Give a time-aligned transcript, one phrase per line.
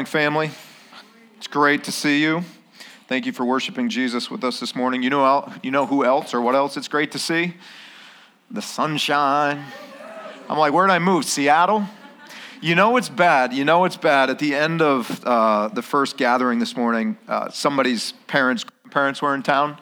[0.00, 0.50] morning, family.
[1.36, 2.42] It's great to see you.
[3.06, 5.02] Thank you for worshiping Jesus with us this morning.
[5.02, 7.52] You know, you know who else or what else it's great to see?
[8.50, 9.62] The sunshine.
[10.48, 11.26] I'm like, where did I move?
[11.26, 11.84] Seattle?
[12.62, 13.52] You know it's bad.
[13.52, 14.30] You know it's bad.
[14.30, 19.34] At the end of uh, the first gathering this morning, uh, somebody's parents parents were
[19.34, 19.76] in town,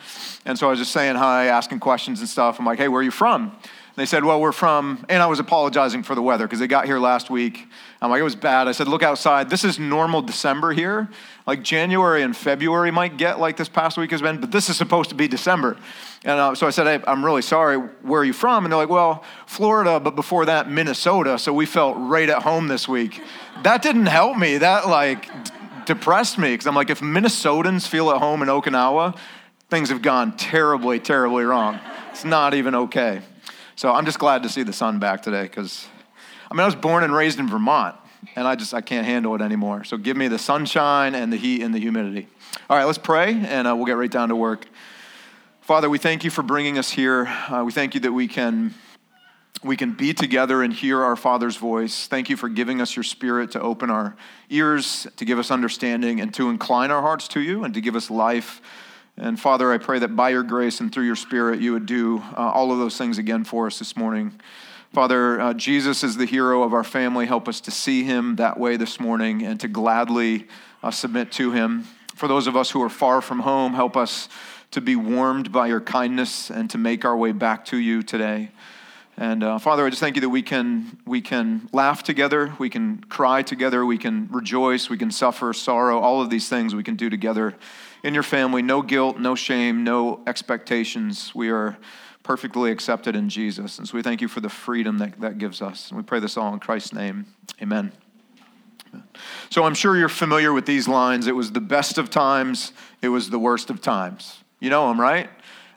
[0.44, 2.58] and so I was just saying hi, asking questions and stuff.
[2.58, 3.56] I'm like, hey, where are you from?
[3.98, 6.86] They said, Well, we're from, and I was apologizing for the weather because they got
[6.86, 7.66] here last week.
[8.00, 8.68] I'm like, It was bad.
[8.68, 9.50] I said, Look outside.
[9.50, 11.08] This is normal December here.
[11.46, 14.76] Like January and February might get like this past week has been, but this is
[14.76, 15.76] supposed to be December.
[16.24, 17.76] And uh, so I said, hey, I'm really sorry.
[17.76, 18.64] Where are you from?
[18.64, 21.38] And they're like, Well, Florida, but before that, Minnesota.
[21.38, 23.22] So we felt right at home this week.
[23.62, 24.58] That didn't help me.
[24.58, 25.50] That like d-
[25.86, 29.16] depressed me because I'm like, if Minnesotans feel at home in Okinawa,
[29.70, 31.78] things have gone terribly, terribly wrong.
[32.10, 33.22] It's not even okay.
[33.76, 35.86] So I'm just glad to see the sun back today because,
[36.50, 37.96] I mean, I was born and raised in Vermont,
[38.34, 39.84] and I just I can't handle it anymore.
[39.84, 42.28] So give me the sunshine and the heat and the humidity.
[42.70, 44.66] All right, let's pray, and uh, we'll get right down to work.
[45.60, 47.26] Father, we thank you for bringing us here.
[47.26, 48.74] Uh, we thank you that we can
[49.62, 52.06] we can be together and hear our Father's voice.
[52.06, 54.16] Thank you for giving us your Spirit to open our
[54.48, 57.96] ears, to give us understanding, and to incline our hearts to you, and to give
[57.96, 58.62] us life
[59.20, 62.18] and Father, I pray that by your grace and through your Spirit, you would do
[62.36, 64.40] uh, all of those things again for us this morning.
[64.94, 67.26] Father, uh, Jesus is the hero of our family.
[67.26, 70.46] Help us to see him that way this morning and to gladly
[70.82, 71.84] uh, submit to him.
[72.14, 74.30] For those of us who are far from home, help us
[74.70, 78.50] to be warmed by your kindness and to make our way back to you today.
[79.18, 82.70] And uh, Father, I just thank you that we can, we can laugh together, we
[82.70, 86.82] can cry together, we can rejoice, we can suffer sorrow, all of these things we
[86.82, 87.54] can do together
[88.02, 88.62] in your family.
[88.62, 91.34] No guilt, no shame, no expectations.
[91.34, 91.76] We are
[92.28, 93.78] perfectly accepted in Jesus.
[93.78, 95.88] And so we thank you for the freedom that that gives us.
[95.88, 97.24] And we pray this all in Christ's name.
[97.62, 97.90] Amen.
[99.48, 101.26] So I'm sure you're familiar with these lines.
[101.26, 104.44] It was the best of times, it was the worst of times.
[104.60, 105.30] You know them, right?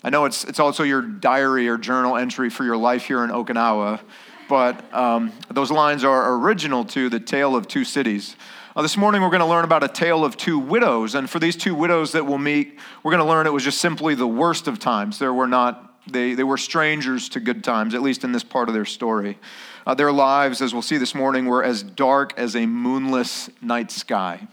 [0.03, 3.29] I know it's, it's also your diary or journal entry for your life here in
[3.29, 4.01] Okinawa,
[4.49, 8.35] but um, those lines are original to the tale of two cities.
[8.75, 11.15] Uh, this morning, we're going to learn about a tale of two widows.
[11.15, 13.79] And for these two widows that we'll meet, we're going to learn it was just
[13.79, 15.17] simply the worst of times.
[15.17, 18.67] There were not, they, they were strangers to good times, at least in this part
[18.67, 19.37] of their story.
[19.85, 23.91] Uh, their lives, as we'll see this morning, were as dark as a moonless night
[23.91, 24.47] sky.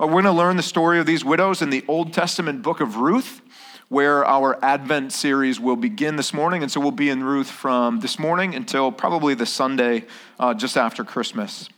[0.00, 2.80] Uh, we're going to learn the story of these widows in the Old Testament book
[2.80, 3.40] of Ruth,
[3.88, 6.62] where our Advent series will begin this morning.
[6.62, 10.04] And so we'll be in Ruth from this morning until probably the Sunday
[10.38, 11.68] uh, just after Christmas.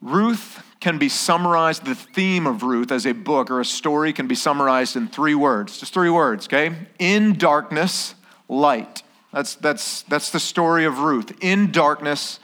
[0.00, 4.28] Ruth can be summarized, the theme of Ruth as a book or a story can
[4.28, 5.78] be summarized in three words.
[5.78, 6.74] Just three words, okay?
[6.98, 8.14] In darkness,
[8.48, 9.02] light.
[9.32, 11.32] That's, that's, that's the story of Ruth.
[11.40, 12.38] In darkness,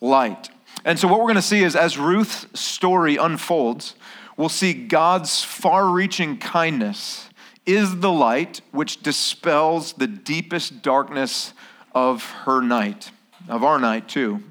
[0.00, 0.50] light.
[0.84, 3.94] And so, what we're going to see is as Ruth's story unfolds,
[4.36, 7.28] we'll see God's far reaching kindness
[7.66, 11.52] is the light which dispels the deepest darkness
[11.94, 13.10] of her night,
[13.48, 14.42] of our night, too.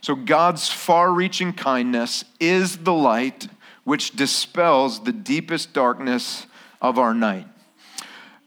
[0.00, 3.48] So, God's far reaching kindness is the light
[3.84, 6.46] which dispels the deepest darkness
[6.80, 7.46] of our night.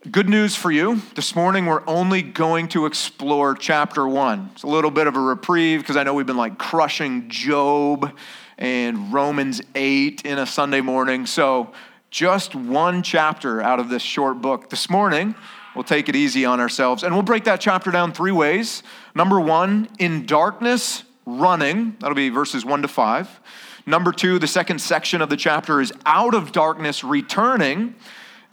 [0.09, 1.01] Good news for you.
[1.13, 4.49] This morning, we're only going to explore chapter one.
[4.53, 8.17] It's a little bit of a reprieve because I know we've been like crushing Job
[8.57, 11.25] and Romans 8 in a Sunday morning.
[11.25, 11.73] So,
[12.11, 14.69] just one chapter out of this short book.
[14.69, 15.35] This morning,
[15.75, 18.83] we'll take it easy on ourselves and we'll break that chapter down three ways.
[19.13, 21.95] Number one, in darkness, running.
[21.99, 23.39] That'll be verses 1 to 5.
[23.85, 27.95] Number two, the second section of the chapter is out of darkness, returning.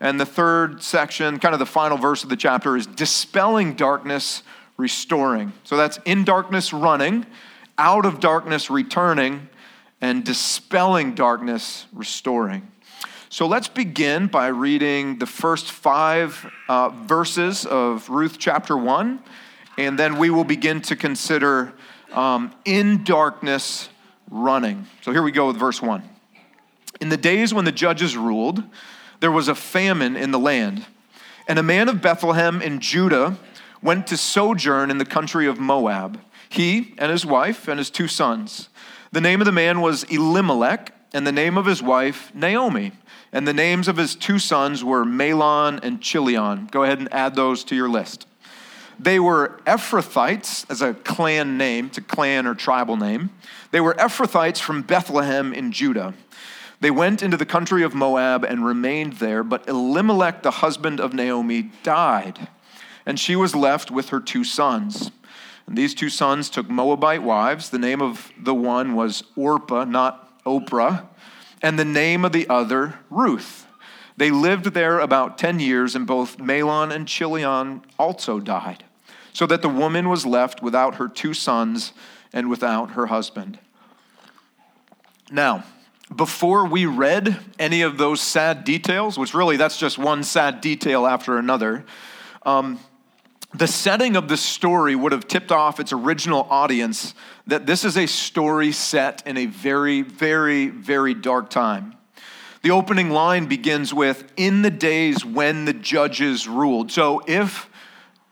[0.00, 4.42] And the third section, kind of the final verse of the chapter, is dispelling darkness,
[4.76, 5.52] restoring.
[5.64, 7.26] So that's in darkness, running,
[7.76, 9.48] out of darkness, returning,
[10.00, 12.70] and dispelling darkness, restoring.
[13.28, 19.22] So let's begin by reading the first five uh, verses of Ruth chapter 1,
[19.76, 21.74] and then we will begin to consider
[22.12, 23.88] um, in darkness
[24.30, 24.86] running.
[25.02, 26.02] So here we go with verse 1.
[27.00, 28.62] In the days when the judges ruled,
[29.20, 30.84] there was a famine in the land,
[31.46, 33.36] and a man of Bethlehem in Judah
[33.82, 38.08] went to sojourn in the country of Moab, he and his wife and his two
[38.08, 38.68] sons.
[39.12, 42.92] The name of the man was Elimelech, and the name of his wife, Naomi.
[43.32, 46.68] And the names of his two sons were Mahlon and Chilion.
[46.70, 48.26] Go ahead and add those to your list.
[48.98, 53.30] They were Ephrathites, as a clan name, it's a clan or tribal name.
[53.70, 56.14] They were Ephrathites from Bethlehem in Judah.
[56.80, 61.12] They went into the country of Moab and remained there, but Elimelech, the husband of
[61.12, 62.48] Naomi, died,
[63.04, 65.10] and she was left with her two sons.
[65.66, 67.70] And these two sons took Moabite wives.
[67.70, 71.06] The name of the one was Orpah, not Oprah,
[71.60, 73.66] and the name of the other, Ruth.
[74.16, 78.84] They lived there about 10 years, and both Mahlon and Chilion also died,
[79.38, 81.92] so that the woman was left without her two sons
[82.32, 83.56] and without her husband.
[85.30, 85.62] Now,
[86.16, 91.06] before we read any of those sad details, which really that's just one sad detail
[91.06, 91.84] after another,
[92.44, 92.80] um,
[93.54, 97.14] the setting of the story would have tipped off its original audience
[97.46, 101.94] that this is a story set in a very, very, very dark time.
[102.62, 106.90] The opening line begins with, In the days when the judges ruled.
[106.90, 107.67] So if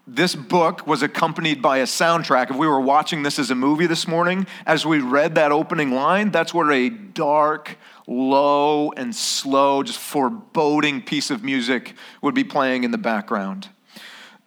[0.06, 3.86] this book was accompanied by a soundtrack, if we were watching this as a movie
[3.86, 7.76] this morning, as we read that opening line, that's where a dark,
[8.06, 13.68] low, and slow, just foreboding piece of music would be playing in the background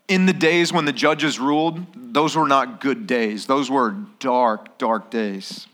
[0.09, 3.45] in the days when the judges ruled, those were not good days.
[3.45, 5.67] Those were dark, dark days.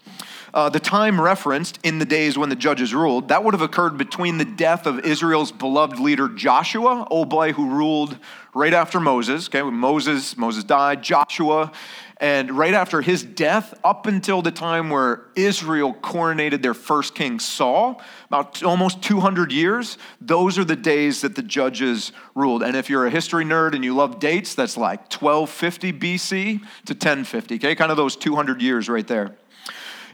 [0.56, 3.98] Uh, the time referenced in the days when the judges ruled, that would have occurred
[3.98, 8.18] between the death of Israel's beloved leader Joshua, old boy who ruled
[8.54, 9.50] right after Moses.
[9.50, 11.74] Okay, Moses, Moses died, Joshua
[12.18, 17.40] and right after his death, up until the time where Israel coronated their first king,
[17.40, 22.64] Saul, about almost 200 years, those are the days that the judges ruled.
[22.64, 26.94] And if you're a history nerd and you love dates, that's like 1250 BC to
[26.94, 27.76] 1050, okay?
[27.76, 29.36] Kind of those 200 years right there.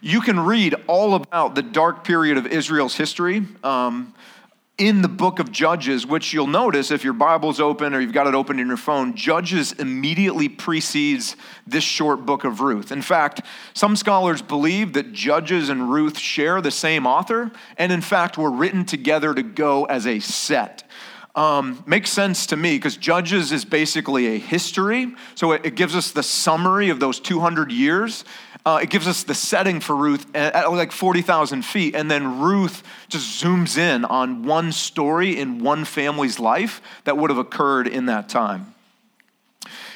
[0.04, 3.46] You can read all about the dark period of Israel's history.
[3.64, 4.16] Um,
[4.80, 8.26] in the book of Judges, which you'll notice if your Bible's open or you've got
[8.26, 11.36] it open in your phone, Judges immediately precedes
[11.68, 12.92] this short book of Ruth.
[12.92, 13.42] In fact,
[13.76, 18.50] some scholars believe that Judges and Ruth share the same author, and in fact, were
[18.50, 20.84] written together to go as a set.
[21.36, 25.14] Um, makes sense to me because Judges is basically a history.
[25.36, 28.26] So it, it, gives us the summary of those 200 years.
[28.66, 31.96] Uh, it gives us the setting for Ruth at, like 40,000 feet.
[31.96, 37.32] And then Ruth just zooms in on one story in one family's life that would
[37.32, 38.74] have occurred in that time.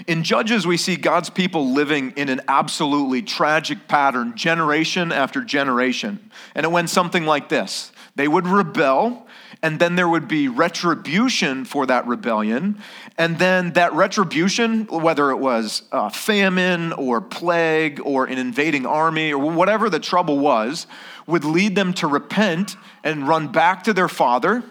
[0.07, 6.31] In Judges, we see God's people living in an absolutely tragic pattern, generation after generation.
[6.53, 9.27] And it went something like this they would rebel,
[9.61, 12.79] and then there would be retribution for that rebellion.
[13.17, 19.33] And then that retribution, whether it was uh, famine or plague or an invading army
[19.33, 20.87] or whatever the trouble was,
[21.27, 24.63] would lead them to repent and run back to their father.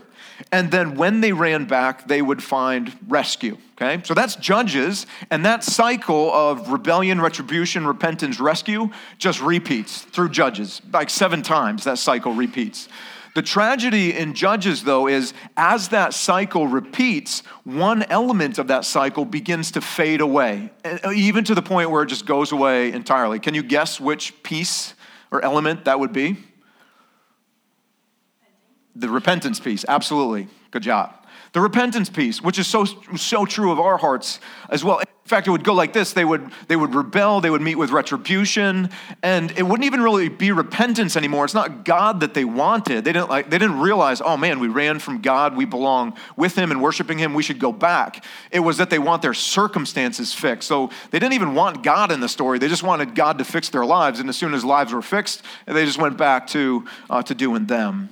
[0.50, 3.56] And then when they ran back, they would find rescue.
[3.76, 4.02] Okay?
[4.04, 5.06] So that's Judges.
[5.30, 10.82] And that cycle of rebellion, retribution, repentance, rescue just repeats through Judges.
[10.92, 12.88] Like seven times that cycle repeats.
[13.34, 19.25] The tragedy in Judges, though, is as that cycle repeats, one element of that cycle
[19.25, 23.40] begins to fade away, eh, even to the point where it just goes away entirely.
[23.40, 24.94] Can you guess which piece
[25.32, 26.36] or element that would be?
[28.94, 30.47] The repentance piece, absolutely.
[30.70, 31.24] Good job.
[31.54, 34.99] The repentance piece, which is so, so true of our hearts as well.
[34.99, 37.76] In fact, it would go like this they would, they would rebel, they would meet
[37.76, 38.90] with retribution,
[39.23, 41.44] and it wouldn't even really be repentance anymore.
[41.44, 43.04] It's not God that they wanted.
[43.04, 46.58] They didn't, like, they didn't realize, oh man, we ran from God, we belong with
[46.58, 48.25] Him and worshiping Him, we should go back.
[48.50, 50.66] It was that they want their circumstances fixed.
[50.66, 53.68] So they didn't even want God in the story, they just wanted God to fix
[53.68, 54.18] their lives.
[54.18, 57.66] And as soon as lives were fixed, they just went back to, uh, to doing
[57.66, 58.08] them.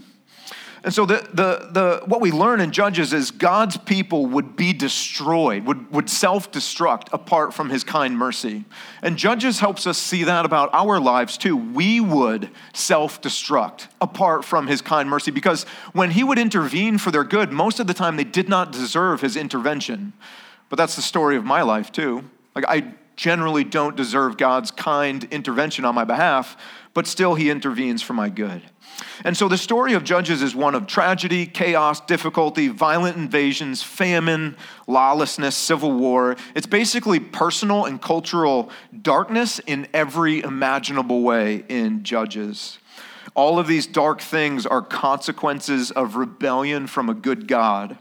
[0.85, 4.73] And so the, the, the, what we learn in Judges is God's people would be
[4.73, 8.65] destroyed, would, would self destruct apart from his kind mercy.
[9.01, 11.57] And Judges helps us see that about our lives too.
[11.57, 17.13] We would self destruct apart from his kind mercy because when he would intervene for
[17.13, 20.13] their good, most of the time they did not deserve his intervention.
[20.69, 22.29] But that's the story of my life too.
[22.57, 26.57] Like, I generally don't deserve God's kind intervention on my behalf,
[26.93, 28.63] but still he intervenes for my good.
[29.25, 34.57] And so the story of Judges is one of tragedy, chaos, difficulty, violent invasions, famine,
[34.87, 36.37] lawlessness, civil war.
[36.55, 38.71] It's basically personal and cultural
[39.01, 42.79] darkness in every imaginable way in Judges.
[43.35, 47.99] All of these dark things are consequences of rebellion from a good God.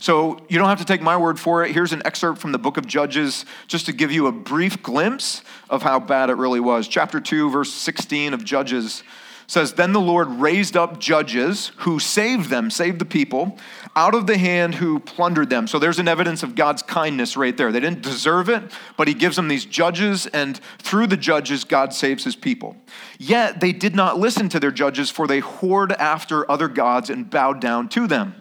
[0.00, 1.72] So you don't have to take my word for it.
[1.72, 5.42] Here's an excerpt from the book of Judges just to give you a brief glimpse
[5.70, 6.88] of how bad it really was.
[6.88, 9.02] Chapter 2, verse 16 of Judges
[9.46, 13.58] says, Then the Lord raised up judges who saved them, saved the people,
[13.96, 15.66] out of the hand who plundered them.
[15.66, 17.70] So there's an evidence of God's kindness right there.
[17.70, 18.62] They didn't deserve it,
[18.96, 22.76] but He gives them these judges, and through the judges, God saves His people.
[23.18, 27.28] Yet they did not listen to their judges, for they whored after other gods and
[27.28, 28.34] bowed down to them.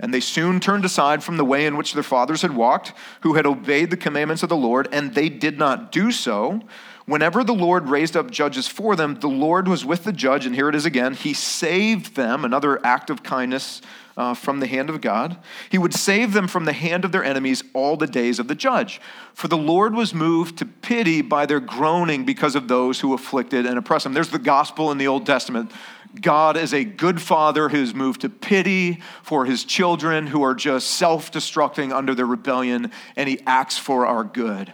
[0.00, 3.34] And they soon turned aside from the way in which their fathers had walked, who
[3.34, 6.60] had obeyed the commandments of the Lord, and they did not do so.
[7.06, 10.54] Whenever the Lord raised up judges for them, the Lord was with the judge, and
[10.54, 11.12] here it is again.
[11.12, 13.82] He saved them, another act of kindness
[14.16, 15.36] uh, from the hand of God.
[15.70, 18.54] He would save them from the hand of their enemies all the days of the
[18.54, 19.02] judge.
[19.34, 23.66] For the Lord was moved to pity by their groaning because of those who afflicted
[23.66, 24.14] and oppressed them.
[24.14, 25.72] There's the gospel in the Old Testament.
[26.18, 30.92] God is a good father who's moved to pity for his children who are just
[30.92, 34.72] self destructing under their rebellion, and he acts for our good.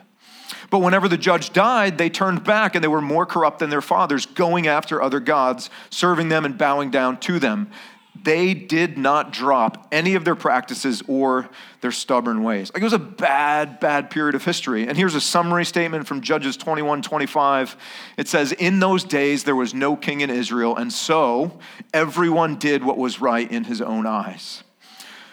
[0.71, 3.83] But whenever the judge died, they turned back and they were more corrupt than their
[3.83, 7.71] fathers, going after other gods, serving them and bowing down to them.
[8.23, 11.49] They did not drop any of their practices or
[11.81, 12.71] their stubborn ways.
[12.73, 14.87] Like it was a bad, bad period of history.
[14.87, 17.77] And here's a summary statement from Judges 21 25.
[18.17, 21.59] It says, In those days there was no king in Israel, and so
[21.95, 24.65] everyone did what was right in his own eyes.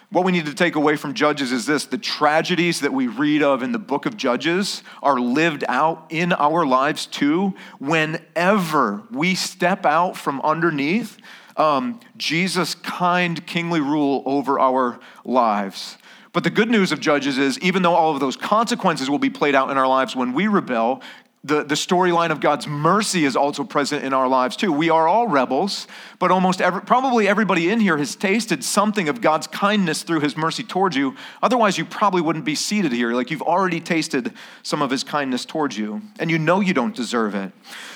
[0.10, 3.44] What we need to take away from Judges is this the tragedies that we read
[3.44, 9.36] of in the book of Judges are lived out in our lives too, whenever we
[9.36, 11.18] step out from underneath
[11.58, 15.98] um, Jesus' kind, kingly rule over our lives.
[16.32, 19.30] But the good news of Judges is, even though all of those consequences will be
[19.30, 21.02] played out in our lives when we rebel,
[21.48, 24.72] the, the storyline of God's mercy is also present in our lives too.
[24.72, 25.88] We are all rebels,
[26.20, 30.36] but almost every, probably everybody in here has tasted something of God's kindness through his
[30.36, 31.16] mercy towards you.
[31.42, 33.14] Otherwise, you probably wouldn't be seated here.
[33.14, 36.96] Like you've already tasted some of his kindness towards you, and you know you don't
[36.96, 37.52] deserve it.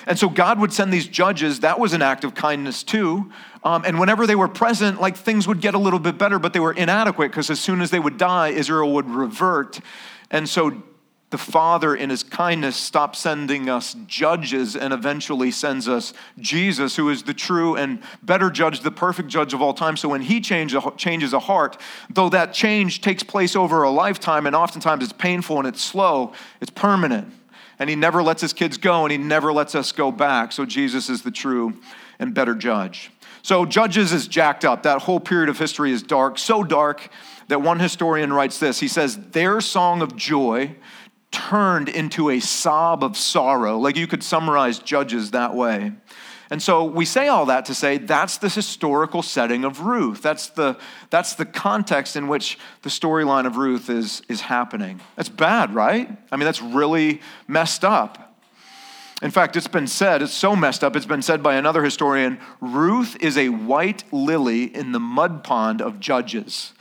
[0.08, 1.60] And so God would send these judges.
[1.60, 3.32] That was an act of kindness too.
[3.64, 6.54] Um, and whenever they were present, like things would get a little bit better, but
[6.54, 9.80] they were inadequate because as soon as they would die, Israel would revert.
[10.32, 10.82] And so
[11.32, 17.10] the Father, in His kindness, stops sending us judges and eventually sends us Jesus, who
[17.10, 19.96] is the true and better judge, the perfect judge of all time.
[19.96, 24.46] So when He change, changes a heart, though that change takes place over a lifetime
[24.46, 27.34] and oftentimes it's painful and it's slow, it's permanent.
[27.80, 30.52] And He never lets His kids go and He never lets us go back.
[30.52, 31.80] So Jesus is the true
[32.20, 33.10] and better judge.
[33.42, 34.84] So Judges is jacked up.
[34.84, 37.10] That whole period of history is dark, so dark
[37.48, 38.80] that one historian writes this.
[38.80, 40.76] He says, Their song of joy
[41.32, 43.78] turned into a sob of sorrow.
[43.78, 45.94] Like you could summarize Judges that way.
[46.52, 50.22] And so we say all that to say that's the historical setting of Ruth.
[50.22, 50.78] That's the,
[51.10, 55.00] that's the context in which the storyline of Ruth is, is happening.
[55.16, 56.10] That's bad, right?
[56.30, 58.36] I mean, that's really messed up.
[59.22, 62.38] In fact, it's been said, it's so messed up, it's been said by another historian
[62.60, 66.74] Ruth is a white lily in the mud pond of Judges.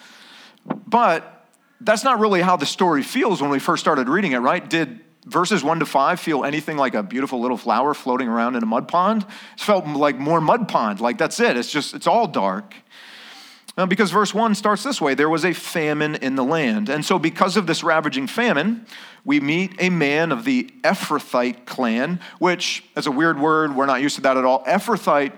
[0.87, 1.40] But
[1.81, 4.69] that's not really how the story feels when we first started reading it, right?
[4.69, 8.63] Did verses 1 to 5 feel anything like a beautiful little flower floating around in
[8.63, 9.25] a mud pond?
[9.55, 11.01] It felt like more mud pond.
[11.01, 11.57] Like that's it.
[11.57, 12.75] It's just, it's all dark.
[13.79, 16.89] Now, because verse 1 starts this way there was a famine in the land.
[16.89, 18.85] And so, because of this ravaging famine,
[19.25, 24.03] we meet a man of the Ephrathite clan, which, as a weird word, we're not
[24.03, 24.65] used to that at all.
[24.65, 25.33] Ephrathite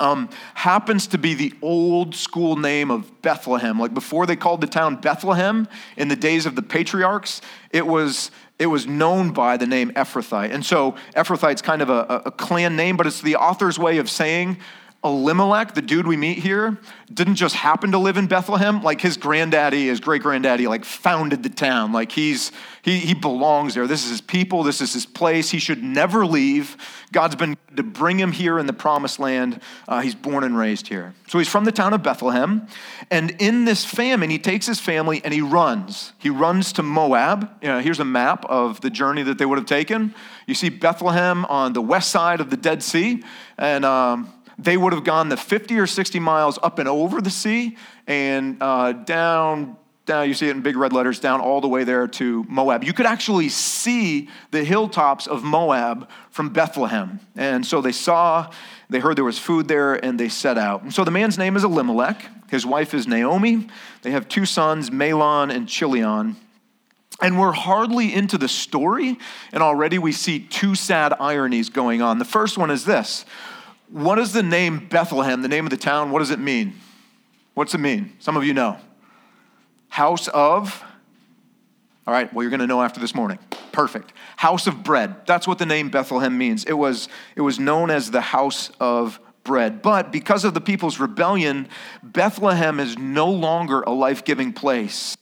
[0.00, 3.78] um, happens to be the old school name of Bethlehem.
[3.78, 7.40] Like before they called the town Bethlehem in the days of the patriarchs,
[7.70, 10.52] it was it was known by the name Ephrathite.
[10.52, 14.10] And so Ephrathite's kind of a, a clan name, but it's the author's way of
[14.10, 14.58] saying
[15.04, 16.76] Elimelech, the dude we meet here,
[17.12, 18.82] didn't just happen to live in Bethlehem.
[18.82, 21.92] Like his granddaddy, his great granddaddy, like founded the town.
[21.92, 22.50] Like he's
[22.82, 23.86] he he belongs there.
[23.86, 24.64] This is his people.
[24.64, 25.50] This is his place.
[25.50, 26.76] He should never leave.
[27.12, 29.60] God's been to bring him here in the promised land.
[29.86, 31.14] Uh, he's born and raised here.
[31.28, 32.66] So he's from the town of Bethlehem,
[33.08, 36.12] and in this famine, he takes his family and he runs.
[36.18, 37.48] He runs to Moab.
[37.62, 40.12] You know, here's a map of the journey that they would have taken.
[40.46, 43.22] You see Bethlehem on the west side of the Dead Sea,
[43.58, 47.30] and um, they would have gone the 50 or 60 miles up and over the
[47.30, 49.76] sea and uh, down
[50.08, 52.82] down, you see it in big red letters, down all the way there to Moab.
[52.82, 57.20] You could actually see the hilltops of Moab from Bethlehem.
[57.36, 58.50] And so they saw,
[58.90, 60.82] they heard there was food there, and they set out.
[60.82, 62.26] And so the man's name is Elimelech.
[62.50, 63.68] His wife is Naomi.
[64.02, 66.36] They have two sons, Mahlon and Chilion.
[67.20, 69.18] And we're hardly into the story,
[69.52, 72.18] and already we see two sad ironies going on.
[72.18, 73.24] The first one is this
[73.90, 76.10] what is the name Bethlehem, the name of the town?
[76.10, 76.74] What does it mean?
[77.54, 78.12] What's it mean?
[78.18, 78.78] Some of you know.
[79.88, 80.84] House of,
[82.06, 83.38] All right, well, you're going to know after this morning.
[83.72, 84.12] Perfect.
[84.36, 85.26] House of bread.
[85.26, 86.64] That's what the name Bethlehem means.
[86.64, 89.82] It was, it was known as the house of bread.
[89.82, 91.68] But because of the people's rebellion,
[92.02, 95.16] Bethlehem is no longer a life giving place.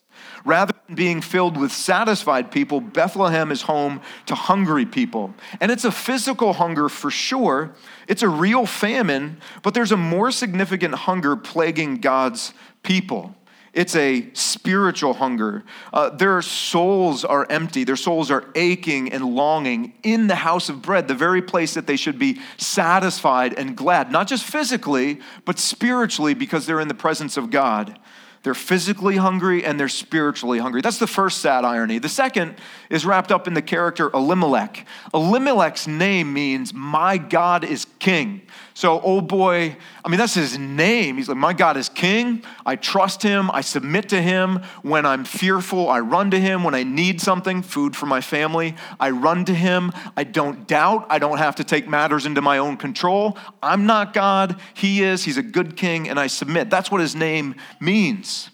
[0.46, 5.34] Rather than being filled with satisfied people, Bethlehem is home to hungry people.
[5.60, 7.74] And it's a physical hunger for sure.
[8.06, 13.34] It's a real famine, but there's a more significant hunger plaguing God's people.
[13.72, 15.64] It's a spiritual hunger.
[15.92, 17.82] Uh, their souls are empty.
[17.82, 21.88] Their souls are aching and longing in the house of bread, the very place that
[21.88, 26.94] they should be satisfied and glad, not just physically, but spiritually because they're in the
[26.94, 27.98] presence of God.
[28.46, 30.80] They're physically hungry and they're spiritually hungry.
[30.80, 31.98] That's the first sad irony.
[31.98, 32.54] The second
[32.88, 34.86] is wrapped up in the character Elimelech.
[35.12, 38.42] Elimelech's name means, My God is king.
[38.76, 41.16] So, oh boy, I mean, that's his name.
[41.16, 42.44] He's like, My God is king.
[42.66, 43.50] I trust him.
[43.52, 44.62] I submit to him.
[44.82, 46.62] When I'm fearful, I run to him.
[46.62, 49.92] When I need something, food for my family, I run to him.
[50.14, 51.06] I don't doubt.
[51.08, 53.38] I don't have to take matters into my own control.
[53.62, 54.60] I'm not God.
[54.74, 55.24] He is.
[55.24, 56.68] He's a good king, and I submit.
[56.68, 58.50] That's what his name means.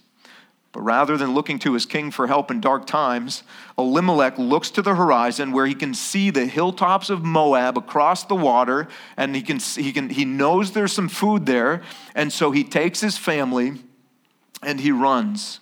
[0.72, 3.42] But rather than looking to his king for help in dark times,
[3.78, 8.34] Elimelech looks to the horizon where he can see the hilltops of Moab across the
[8.34, 8.88] water,
[9.18, 11.82] and he, can, he, can, he knows there's some food there,
[12.14, 13.74] and so he takes his family
[14.62, 15.60] and he runs.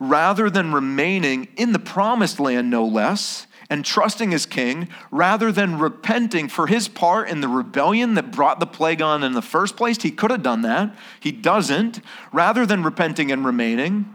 [0.00, 5.78] Rather than remaining in the promised land, no less, and trusting his king, rather than
[5.78, 9.76] repenting for his part in the rebellion that brought the plague on in the first
[9.76, 10.94] place, he could have done that.
[11.20, 12.00] He doesn't.
[12.32, 14.14] Rather than repenting and remaining,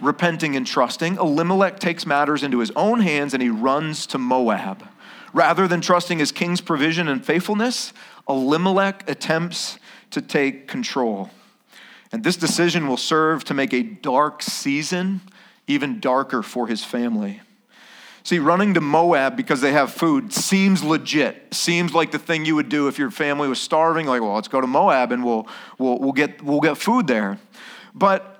[0.00, 4.88] repenting and trusting, Elimelech takes matters into his own hands and he runs to Moab.
[5.32, 7.92] Rather than trusting his king's provision and faithfulness,
[8.28, 9.78] Elimelech attempts
[10.10, 11.30] to take control.
[12.12, 15.20] And this decision will serve to make a dark season
[15.66, 17.42] even darker for his family.
[18.22, 21.54] See, running to Moab because they have food seems legit.
[21.54, 24.06] Seems like the thing you would do if your family was starving.
[24.06, 25.46] Like, well, let's go to Moab and we'll,
[25.78, 27.38] we'll, we'll, get, we'll get food there.
[27.94, 28.37] But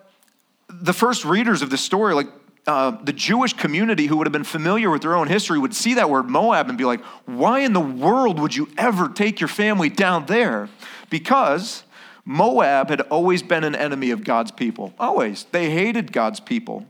[0.68, 2.28] the first readers of this story, like
[2.66, 5.94] uh, the Jewish community who would have been familiar with their own history, would see
[5.94, 9.48] that word Moab and be like, why in the world would you ever take your
[9.48, 10.68] family down there?
[11.09, 11.85] Because
[12.24, 14.92] Moab had always been an enemy of God's people.
[14.98, 15.44] Always.
[15.50, 16.87] They hated God's people.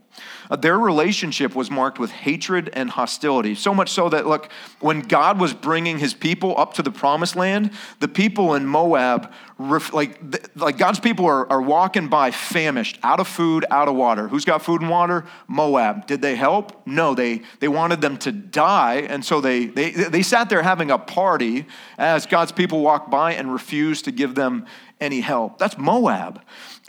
[0.50, 3.54] Uh, their relationship was marked with hatred and hostility.
[3.54, 7.36] So much so that, look, when God was bringing his people up to the promised
[7.36, 10.20] land, the people in Moab, like,
[10.54, 14.28] like God's people are, are walking by famished, out of food, out of water.
[14.28, 15.24] Who's got food and water?
[15.48, 16.06] Moab.
[16.06, 16.86] Did they help?
[16.86, 19.06] No, they, they wanted them to die.
[19.08, 21.66] And so they, they, they sat there having a party
[21.98, 24.66] as God's people walked by and refused to give them
[25.00, 25.58] any help.
[25.58, 26.40] That's Moab.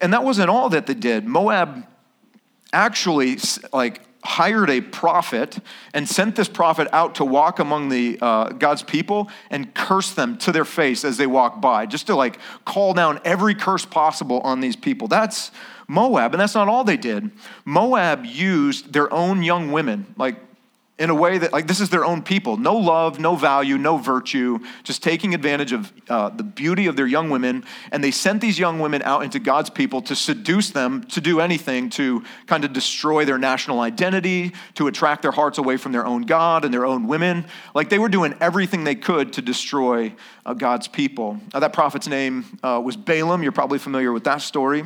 [0.02, 1.26] And that wasn't all that they did.
[1.26, 1.86] Moab
[2.74, 3.38] actually
[3.74, 5.60] like hired a prophet
[5.94, 10.38] and sent this prophet out to walk among the uh, god's people and curse them
[10.38, 14.42] to their face as they walk by just to like call down every curse possible
[14.42, 15.08] on these people.
[15.08, 15.52] That's
[15.88, 17.32] moab and that's not all they did.
[17.64, 20.36] Moab used their own young women like
[21.00, 22.58] in a way that, like, this is their own people.
[22.58, 27.08] No love, no value, no virtue, just taking advantage of uh, the beauty of their
[27.08, 27.64] young women.
[27.94, 31.40] And they sent these young women out into God's people to seduce them to do
[31.40, 36.06] anything to kind of destroy their national identity, to attract their hearts away from their
[36.06, 37.46] own God and their own women.
[37.74, 40.14] Like, they were doing everything they could to destroy
[40.46, 41.40] uh, God's people.
[41.54, 43.42] Uh, that prophet's name uh, was Balaam.
[43.42, 44.84] You're probably familiar with that story.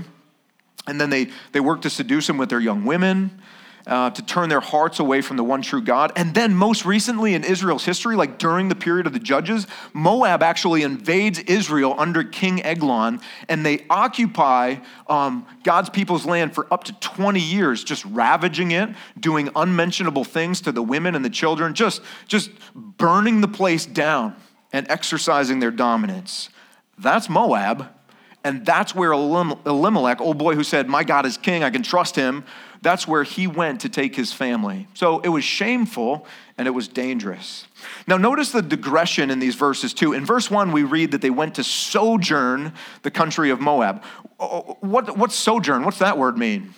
[0.86, 3.42] And then they, they worked to seduce him with their young women
[3.86, 6.12] uh, to turn their hearts away from the one true God.
[6.16, 10.42] And then, most recently in Israel's history, like during the period of the judges, Moab
[10.42, 13.20] actually invades Israel under King Eglon,
[13.50, 18.90] and they occupy um, God's people's land for up to 20 years, just ravaging it,
[19.20, 24.36] doing unmentionable things to the women and the children, just, just burning the place down
[24.72, 26.50] and exercising their dominance.
[26.98, 27.90] That's Moab.
[28.46, 32.18] And that's where Elimelech, old boy who said, My God is king, I can trust
[32.18, 32.44] him,
[32.84, 34.88] that's where he went to take his family.
[34.94, 37.66] So it was shameful and it was dangerous.
[38.08, 40.14] Now, notice the digression in these verses too.
[40.14, 44.04] In verse one, we read that they went to sojourn the country of Moab.
[44.40, 45.86] Oh, oh, what, what's sojourn?
[45.86, 46.74] What's that word mean?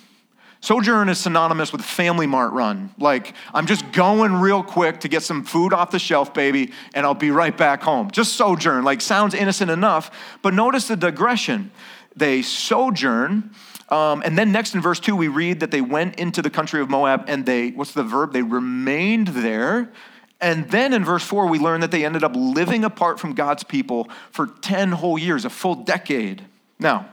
[0.60, 2.94] Sojourn is synonymous with family mart run.
[2.98, 7.04] Like, I'm just going real quick to get some food off the shelf, baby, and
[7.04, 8.10] I'll be right back home.
[8.10, 8.82] Just sojourn.
[8.82, 10.10] Like, sounds innocent enough,
[10.42, 11.70] but notice the digression.
[12.16, 13.50] They sojourn
[13.88, 16.80] um, and then next in verse 2, we read that they went into the country
[16.80, 18.32] of Moab and they, what's the verb?
[18.32, 19.92] They remained there.
[20.40, 23.64] And then in verse 4, we learn that they ended up living apart from God's
[23.64, 26.44] people for 10 whole years, a full decade.
[26.78, 27.08] Now,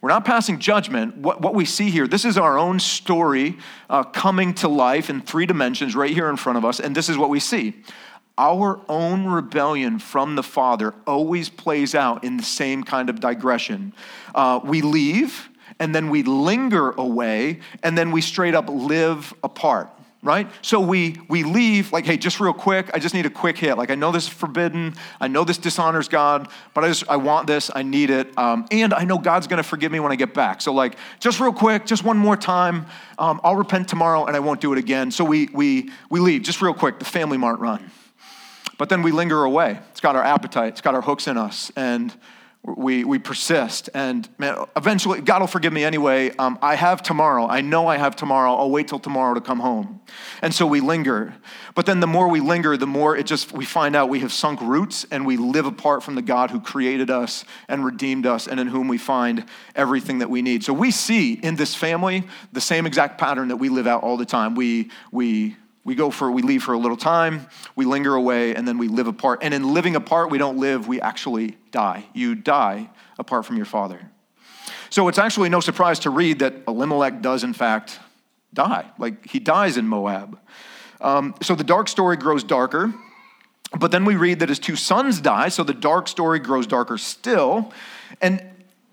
[0.00, 1.18] We're not passing judgment.
[1.18, 3.58] What, what we see here, this is our own story
[3.90, 7.08] uh, coming to life in three dimensions right here in front of us, and this
[7.08, 7.74] is what we see.
[8.38, 13.92] Our own rebellion from the Father always plays out in the same kind of digression.
[14.34, 15.49] Uh, we leave,
[15.80, 19.90] and then we linger away, and then we straight up live apart
[20.22, 20.50] right?
[20.60, 23.78] So we we leave like, hey, just real quick, I just need a quick hit.
[23.78, 27.16] Like I know this is forbidden, I know this dishonors God, but I just I
[27.16, 30.16] want this, I need it, um, and I know God's gonna forgive me when I
[30.16, 30.60] get back.
[30.60, 32.86] So like, just real quick, just one more time,
[33.18, 35.10] um, I'll repent tomorrow and I won't do it again.
[35.10, 37.90] So we we we leave just real quick, the family mart run,
[38.76, 39.78] but then we linger away.
[39.90, 42.14] It's got our appetite, it's got our hooks in us, and
[42.62, 43.88] we, we persist.
[43.94, 46.30] And man, eventually god will forgive me anyway.
[46.38, 47.46] Um, i have tomorrow.
[47.46, 48.54] I know i have tomorrow.
[48.54, 50.00] I'll wait till tomorrow to come home.
[50.42, 51.34] And so we linger.
[51.74, 54.32] But then the more we linger the more it just we find out we have
[54.32, 58.46] sunk roots and we live apart from the god who created us and redeemed us
[58.46, 59.44] and in whom we find
[59.74, 60.62] everything that we need.
[60.62, 64.18] So we see in this family the same exact pattern that we live out all
[64.18, 64.54] the time.
[64.54, 68.68] We we we go for, we leave for a little time, we linger away, and
[68.68, 69.40] then we live apart.
[69.42, 72.04] And in living apart, we don't live, we actually die.
[72.12, 74.10] You die apart from your father.
[74.90, 77.98] So it's actually no surprise to read that Elimelech does, in fact,
[78.52, 78.90] die.
[78.98, 80.38] Like he dies in Moab.
[81.00, 82.92] Um, so the dark story grows darker.
[83.78, 86.98] But then we read that his two sons die, so the dark story grows darker
[86.98, 87.72] still.
[88.20, 88.44] And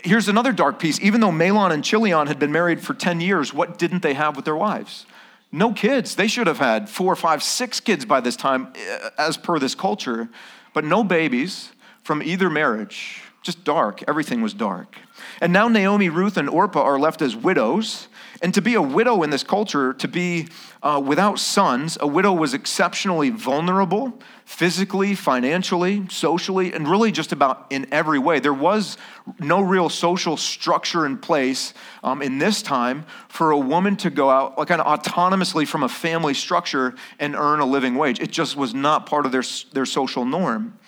[0.04, 1.02] here's another dark piece.
[1.02, 4.36] Even though Mahlon and Chilion had been married for 10 years, what didn't they have
[4.36, 5.08] with their wives?
[5.52, 6.16] No kids.
[6.16, 9.76] They should have had four, five, six kids by this time, eh, as per this
[9.76, 10.30] culture,
[10.74, 11.72] but no babies
[12.04, 13.22] from either marriage.
[13.42, 14.04] Just dark.
[14.08, 14.98] Everything was dark.
[15.40, 18.08] And now Naomi, Ruth, and Orpah are left as widows.
[18.42, 20.48] And to be a widow in this culture, to be
[20.84, 27.68] uh, without sons, a widow was exceptionally vulnerable physically, financially, socially, and really just about
[27.70, 28.40] in every way.
[28.40, 28.98] There was
[29.40, 34.30] no real social structure in place um, in this time for a woman to go
[34.30, 38.22] out like kind of autonomously from a family structure and earn a living wage.
[38.22, 40.80] It just was not part of their, their social norm.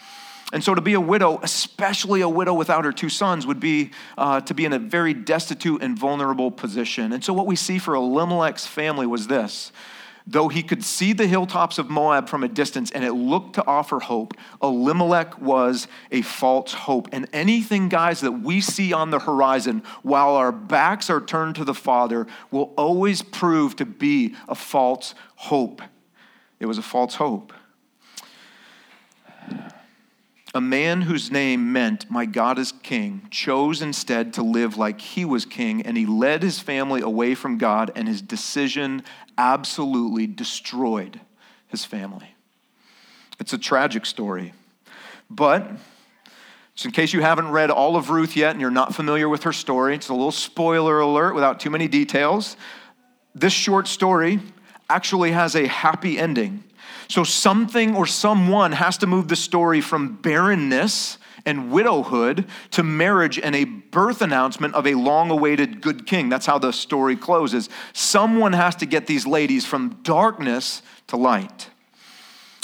[0.52, 3.92] And so to be a widow, especially a widow without her two sons, would be
[4.18, 7.14] uh, to be in a very destitute and vulnerable position.
[7.14, 9.72] And so what we see for Elimelech's family was this.
[10.26, 13.66] Though he could see the hilltops of Moab from a distance and it looked to
[13.66, 17.10] offer hope, Elimelech was a false hope.
[17.12, 21.64] And anything, guys, that we see on the horizon while our backs are turned to
[21.64, 25.82] the Father will always prove to be a false hope.
[26.60, 27.54] It was a false hope.
[30.54, 35.24] A man whose name meant, My God is king, chose instead to live like he
[35.24, 39.04] was king, and he led his family away from God, and his decision
[39.38, 41.20] absolutely destroyed
[41.68, 42.36] his family.
[43.40, 44.54] It's a tragic story.
[45.30, 45.70] But,
[46.74, 49.44] just in case you haven't read all of Ruth yet and you're not familiar with
[49.44, 52.58] her story, it's a little spoiler alert without too many details.
[53.36, 54.40] This short story
[54.90, 56.64] actually has a happy ending.
[57.10, 63.40] So something or someone has to move the story from barrenness and widowhood to marriage
[63.40, 66.30] and a birth announcement of a long awaited good king.
[66.30, 67.68] That's how the story closes.
[67.94, 71.70] Someone has to get these ladies from darkness to light.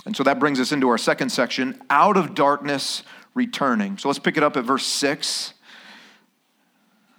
[0.06, 3.02] And so that brings us into our second section out of darkness
[3.34, 3.98] returning.
[3.98, 5.55] So let's pick it up at verse 6.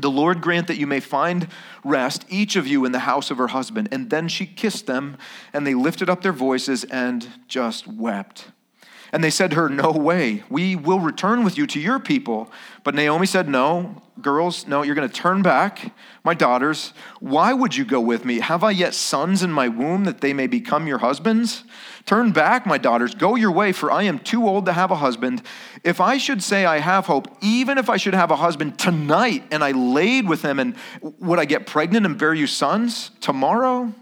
[0.00, 1.48] The Lord grant that you may find
[1.84, 3.88] rest, each of you in the house of her husband.
[3.90, 5.16] And then she kissed them,
[5.52, 8.50] and they lifted up their voices and just wept.
[9.12, 12.52] And they said to her, No way, we will return with you to your people.
[12.84, 15.92] But Naomi said, No, girls, no, you're going to turn back,
[16.24, 16.92] my daughters.
[17.20, 18.40] Why would you go with me?
[18.40, 21.64] Have I yet sons in my womb that they may become your husbands?
[22.08, 24.94] Turn back, my daughters, go your way, for I am too old to have a
[24.94, 25.42] husband.
[25.84, 29.44] If I should say I have hope, even if I should have a husband tonight
[29.50, 33.92] and I laid with him, and would I get pregnant and bear you sons tomorrow?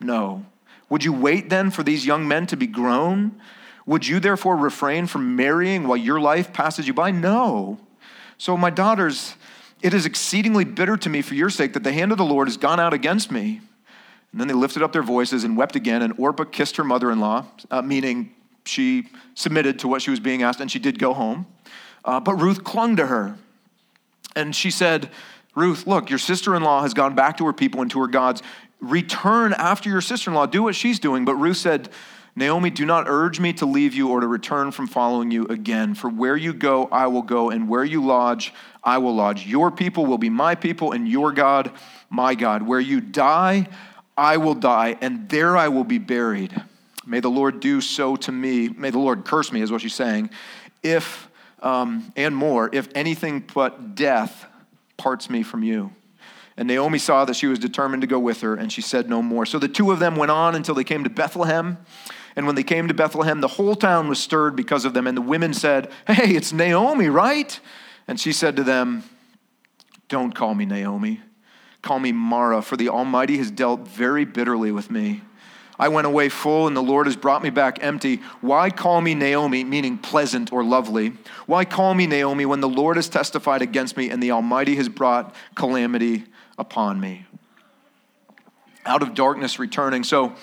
[0.00, 0.44] No.
[0.88, 3.40] Would you wait then for these young men to be grown?
[3.86, 7.12] Would you therefore refrain from marrying while your life passes you by?
[7.12, 7.78] No.
[8.38, 9.36] So, my daughters,
[9.80, 12.48] it is exceedingly bitter to me for your sake that the hand of the Lord
[12.48, 13.60] has gone out against me.
[14.32, 16.02] And then they lifted up their voices and wept again.
[16.02, 20.20] And Orpah kissed her mother in law, uh, meaning she submitted to what she was
[20.20, 21.46] being asked, and she did go home.
[22.04, 23.36] Uh, but Ruth clung to her.
[24.34, 25.10] And she said,
[25.54, 28.06] Ruth, look, your sister in law has gone back to her people and to her
[28.06, 28.42] gods.
[28.80, 30.46] Return after your sister in law.
[30.46, 31.24] Do what she's doing.
[31.24, 31.90] But Ruth said,
[32.34, 35.94] Naomi, do not urge me to leave you or to return from following you again.
[35.94, 39.46] For where you go, I will go, and where you lodge, I will lodge.
[39.46, 41.70] Your people will be my people, and your God,
[42.08, 42.62] my God.
[42.62, 43.68] Where you die,
[44.16, 46.60] I will die, and there I will be buried.
[47.06, 48.68] May the Lord do so to me.
[48.68, 50.30] May the Lord curse me, is what she's saying.
[50.82, 51.28] If,
[51.60, 54.46] um, and more, if anything but death
[54.96, 55.92] parts me from you.
[56.56, 59.22] And Naomi saw that she was determined to go with her, and she said no
[59.22, 59.46] more.
[59.46, 61.78] So the two of them went on until they came to Bethlehem.
[62.36, 65.06] And when they came to Bethlehem, the whole town was stirred because of them.
[65.06, 67.58] And the women said, Hey, it's Naomi, right?
[68.06, 69.04] And she said to them,
[70.08, 71.20] Don't call me Naomi.
[71.82, 75.22] Call me Mara, for the Almighty has dealt very bitterly with me.
[75.78, 78.20] I went away full, and the Lord has brought me back empty.
[78.40, 81.14] Why call me Naomi, meaning pleasant or lovely?
[81.46, 84.88] Why call me Naomi when the Lord has testified against me and the Almighty has
[84.88, 87.26] brought calamity upon me?
[88.86, 90.04] Out of darkness returning.
[90.04, 90.34] So,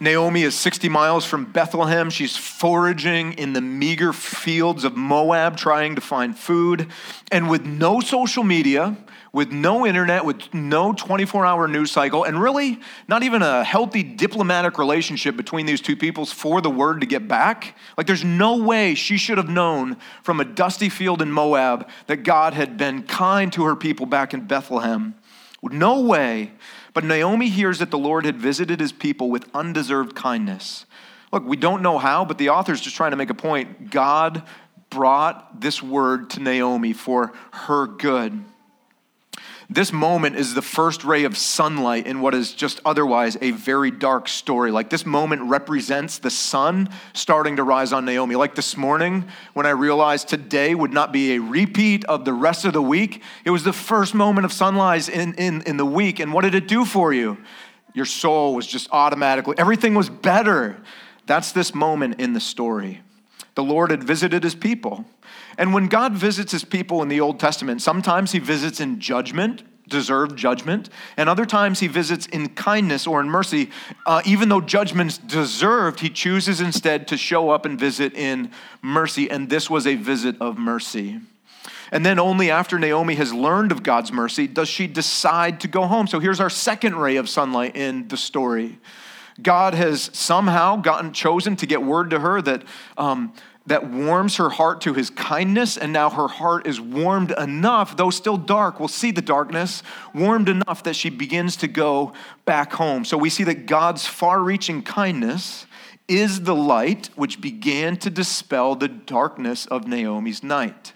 [0.00, 2.08] Naomi is 60 miles from Bethlehem.
[2.08, 6.88] She's foraging in the meager fields of Moab trying to find food.
[7.30, 8.96] And with no social media,
[9.32, 14.02] with no internet, with no 24 hour news cycle, and really not even a healthy
[14.02, 17.76] diplomatic relationship between these two peoples for the word to get back.
[17.96, 22.18] Like, there's no way she should have known from a dusty field in Moab that
[22.18, 25.14] God had been kind to her people back in Bethlehem.
[25.62, 26.52] No way.
[26.92, 30.86] But Naomi hears that the Lord had visited his people with undeserved kindness.
[31.32, 33.90] Look, we don't know how, but the author's just trying to make a point.
[33.90, 34.42] God
[34.88, 38.44] brought this word to Naomi for her good.
[39.72, 43.92] This moment is the first ray of sunlight in what is just otherwise a very
[43.92, 44.72] dark story.
[44.72, 48.34] Like this moment represents the sun starting to rise on Naomi.
[48.34, 52.64] Like this morning, when I realized today would not be a repeat of the rest
[52.64, 56.18] of the week, it was the first moment of sunrise in, in, in the week.
[56.18, 57.38] And what did it do for you?
[57.94, 60.78] Your soul was just automatically, everything was better.
[61.26, 63.02] That's this moment in the story.
[63.54, 65.04] The Lord had visited his people.
[65.58, 69.62] And when God visits his people in the Old Testament, sometimes he visits in judgment,
[69.88, 73.70] deserved judgment, and other times he visits in kindness or in mercy.
[74.06, 79.30] Uh, even though judgment's deserved, he chooses instead to show up and visit in mercy.
[79.30, 81.20] And this was a visit of mercy.
[81.92, 85.86] And then only after Naomi has learned of God's mercy does she decide to go
[85.86, 86.06] home.
[86.06, 88.78] So here's our second ray of sunlight in the story.
[89.42, 92.62] God has somehow gotten chosen to get word to her that
[92.96, 93.32] um,
[93.66, 98.10] that warms her heart to his kindness, and now her heart is warmed enough, though
[98.10, 99.82] still dark, we'll see the darkness,
[100.14, 102.12] warmed enough that she begins to go
[102.44, 103.04] back home.
[103.04, 105.66] So we see that God's far reaching kindness
[106.08, 110.94] is the light which began to dispel the darkness of Naomi's night.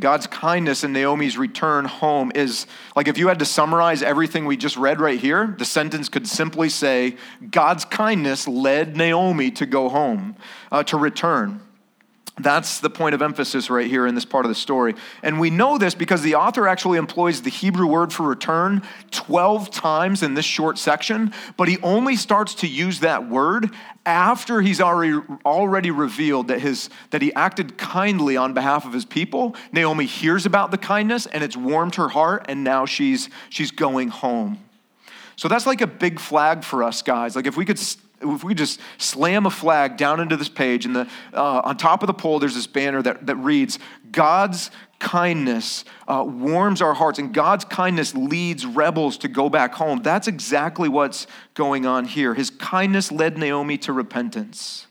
[0.00, 4.56] God's kindness and Naomi's return home is like if you had to summarize everything we
[4.56, 7.16] just read right here, the sentence could simply say,
[7.50, 10.36] God's kindness led Naomi to go home,
[10.70, 11.60] uh, to return.
[12.36, 14.96] That's the point of emphasis right here in this part of the story.
[15.22, 19.70] And we know this because the author actually employs the Hebrew word for return 12
[19.70, 23.70] times in this short section, but he only starts to use that word
[24.04, 29.04] after he's already, already revealed that, his, that he acted kindly on behalf of his
[29.04, 29.54] people.
[29.70, 34.08] Naomi hears about the kindness and it's warmed her heart, and now she's, she's going
[34.08, 34.58] home.
[35.36, 37.36] So that's like a big flag for us, guys.
[37.36, 37.78] Like if we could
[38.24, 42.02] if we just slam a flag down into this page, and the, uh, on top
[42.02, 43.78] of the pole, there's this banner that, that reads,
[44.10, 50.02] God's kindness uh, warms our hearts, and God's kindness leads rebels to go back home.
[50.02, 52.34] That's exactly what's going on here.
[52.34, 54.86] His kindness led Naomi to repentance.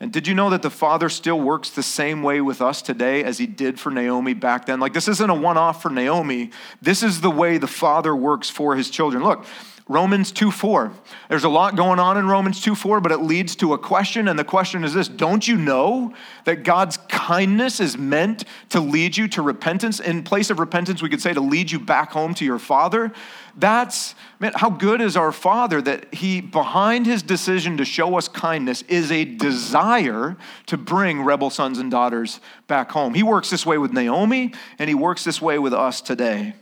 [0.00, 3.22] And did you know that the Father still works the same way with us today
[3.22, 4.80] as he did for Naomi back then?
[4.80, 6.50] Like, this isn't a one off for Naomi.
[6.82, 9.22] This is the way the Father works for his children.
[9.22, 9.46] Look,
[9.92, 10.90] Romans 2 4.
[11.28, 14.26] There's a lot going on in Romans 2 4, but it leads to a question,
[14.26, 19.16] and the question is this Don't you know that God's kindness is meant to lead
[19.16, 20.00] you to repentance?
[20.00, 23.12] In place of repentance, we could say to lead you back home to your Father.
[23.54, 28.28] That's, man, how good is our Father that He, behind His decision to show us
[28.28, 33.12] kindness, is a desire to bring rebel sons and daughters back home.
[33.12, 36.54] He works this way with Naomi, and He works this way with us today.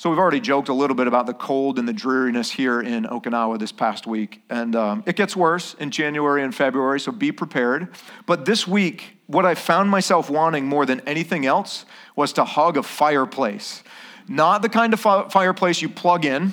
[0.00, 3.02] So, we've already joked a little bit about the cold and the dreariness here in
[3.02, 4.40] Okinawa this past week.
[4.48, 7.88] And um, it gets worse in January and February, so be prepared.
[8.24, 11.84] But this week, what I found myself wanting more than anything else
[12.14, 13.82] was to hug a fireplace.
[14.28, 16.52] Not the kind of fireplace you plug in,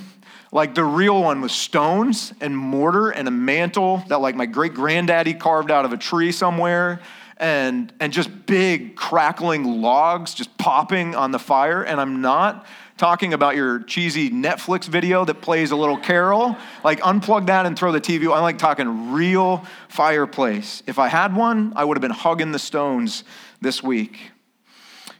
[0.51, 4.73] like the real one with stones and mortar and a mantle that, like, my great
[4.73, 6.99] granddaddy carved out of a tree somewhere
[7.37, 11.83] and, and just big crackling logs just popping on the fire.
[11.83, 12.65] And I'm not
[12.97, 16.55] talking about your cheesy Netflix video that plays a little carol.
[16.83, 18.33] Like, unplug that and throw the TV.
[18.33, 20.81] I like talking real fireplace.
[20.87, 23.25] If I had one, I would have been hugging the stones
[23.59, 24.31] this week.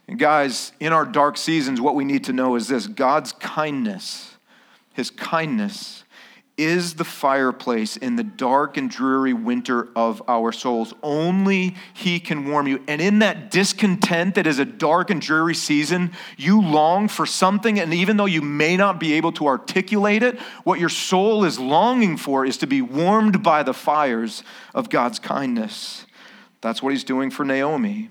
[0.07, 4.37] And guys, in our dark seasons, what we need to know is this God's kindness,
[4.93, 6.04] His kindness
[6.57, 10.93] is the fireplace in the dark and dreary winter of our souls.
[11.03, 12.81] Only He can warm you.
[12.87, 17.79] And in that discontent that is a dark and dreary season, you long for something.
[17.79, 21.59] And even though you may not be able to articulate it, what your soul is
[21.59, 26.05] longing for is to be warmed by the fires of God's kindness.
[26.61, 28.09] That's what He's doing for Naomi.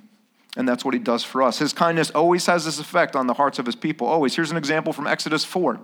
[0.57, 1.59] And that's what he does for us.
[1.59, 4.07] His kindness always has this effect on the hearts of his people.
[4.07, 4.37] Always.
[4.37, 5.81] Here's an example from Exodus 4.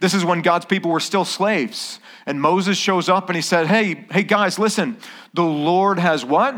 [0.00, 2.00] This is when God's people were still slaves.
[2.26, 4.98] And Moses shows up and he said, Hey, hey guys, listen,
[5.32, 6.54] the Lord has what?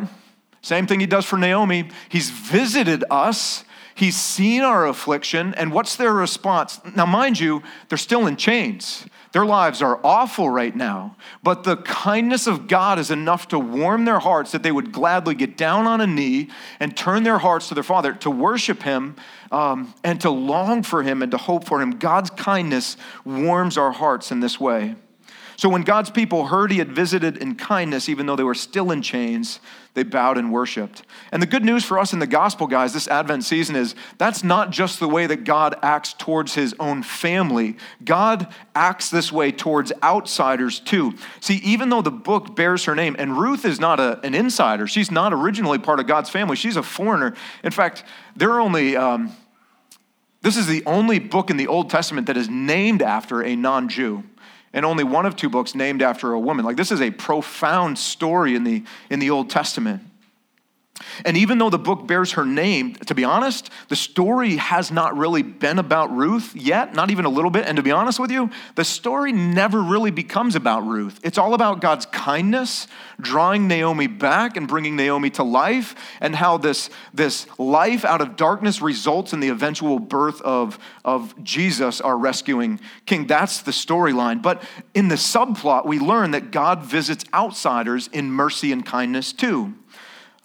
[0.61, 1.91] Same thing he does for Naomi.
[2.09, 3.65] He's visited us.
[4.03, 5.55] He's seen our affliction.
[5.55, 6.81] And what's their response?
[6.97, 9.07] Now, mind you, they're still in chains.
[9.31, 14.05] Their lives are awful right now, but the kindness of God is enough to warm
[14.05, 16.49] their hearts that they would gladly get down on a knee
[16.81, 19.15] and turn their hearts to their Father to worship Him
[19.53, 21.93] um, and to long for Him and to hope for Him.
[21.93, 24.97] God's kindness warms our hearts in this way.
[25.57, 28.91] So when God's people heard he had visited in kindness, even though they were still
[28.91, 29.61] in chains,
[29.95, 31.03] they bowed and worshiped.
[31.33, 34.43] And the good news for us in the gospel, guys, this Advent season is that's
[34.43, 37.77] not just the way that God acts towards his own family.
[38.03, 41.15] God acts this way towards outsiders too.
[41.41, 44.87] See, even though the book bears her name, and Ruth is not a, an insider,
[44.87, 47.35] she's not originally part of God's family, she's a foreigner.
[47.63, 48.97] In fact, there are only.
[48.97, 49.33] Um,
[50.41, 53.89] this is the only book in the Old Testament that is named after a non
[53.89, 54.25] Jew
[54.73, 56.65] and only one of two books named after a woman.
[56.65, 60.03] Like this is a profound story in the in the Old Testament.
[61.25, 65.17] And even though the book bears her name, to be honest, the story has not
[65.17, 67.67] really been about Ruth yet, not even a little bit.
[67.67, 71.19] And to be honest with you, the story never really becomes about Ruth.
[71.23, 72.87] It's all about God's kindness,
[73.21, 78.37] drawing Naomi back and bringing Naomi to life, and how this, this life out of
[78.37, 83.27] darkness results in the eventual birth of, of Jesus, our rescuing king.
[83.27, 84.43] That's the storyline.
[84.43, 84.63] But
[84.95, 89.75] in the subplot, we learn that God visits outsiders in mercy and kindness too.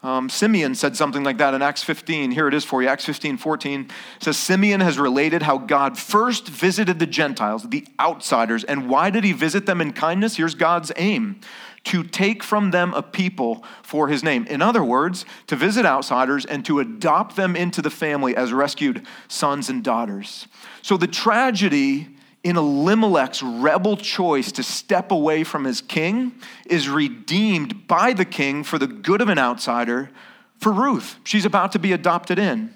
[0.00, 2.30] Um, Simeon said something like that in Acts 15.
[2.30, 2.88] Here it is for you.
[2.88, 8.62] Acts 15, 14 says, Simeon has related how God first visited the Gentiles, the outsiders.
[8.62, 10.36] And why did he visit them in kindness?
[10.36, 11.40] Here's God's aim
[11.84, 14.46] to take from them a people for his name.
[14.46, 19.04] In other words, to visit outsiders and to adopt them into the family as rescued
[19.26, 20.46] sons and daughters.
[20.82, 26.32] So the tragedy in Elimelech's rebel choice to step away from his king
[26.66, 30.10] is redeemed by the king for the good of an outsider
[30.58, 31.16] for Ruth.
[31.24, 32.74] She's about to be adopted in.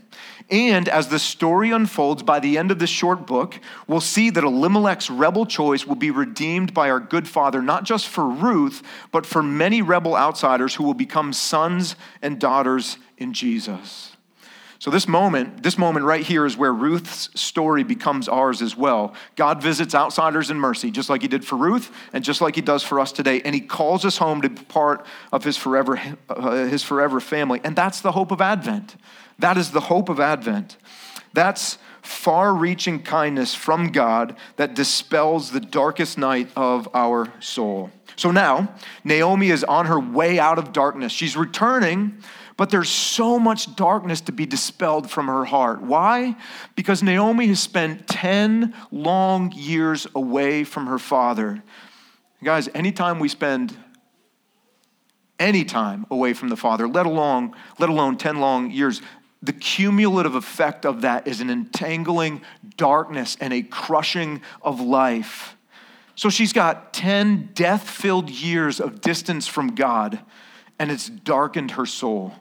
[0.50, 4.44] And as the story unfolds by the end of this short book, we'll see that
[4.44, 9.24] Elimelech's rebel choice will be redeemed by our good father, not just for Ruth, but
[9.24, 14.11] for many rebel outsiders who will become sons and daughters in Jesus.
[14.82, 19.14] So this moment, this moment right here is where Ruth's story becomes ours as well.
[19.36, 22.62] God visits outsiders in mercy, just like he did for Ruth and just like he
[22.62, 26.00] does for us today, and he calls us home to be part of his forever
[26.28, 27.60] uh, his forever family.
[27.62, 28.96] And that's the hope of Advent.
[29.38, 30.76] That is the hope of Advent.
[31.32, 37.92] That's far-reaching kindness from God that dispels the darkest night of our soul.
[38.16, 41.12] So now, Naomi is on her way out of darkness.
[41.12, 42.18] She's returning
[42.56, 45.82] but there's so much darkness to be dispelled from her heart.
[45.82, 46.36] Why?
[46.76, 51.62] Because Naomi has spent 10 long years away from her father.
[52.42, 53.76] Guys, anytime we spend
[55.38, 59.00] any time away from the father, let alone, let alone 10 long years,
[59.42, 62.42] the cumulative effect of that is an entangling
[62.76, 65.56] darkness and a crushing of life.
[66.14, 70.20] So she's got 10 death filled years of distance from God,
[70.78, 72.34] and it's darkened her soul.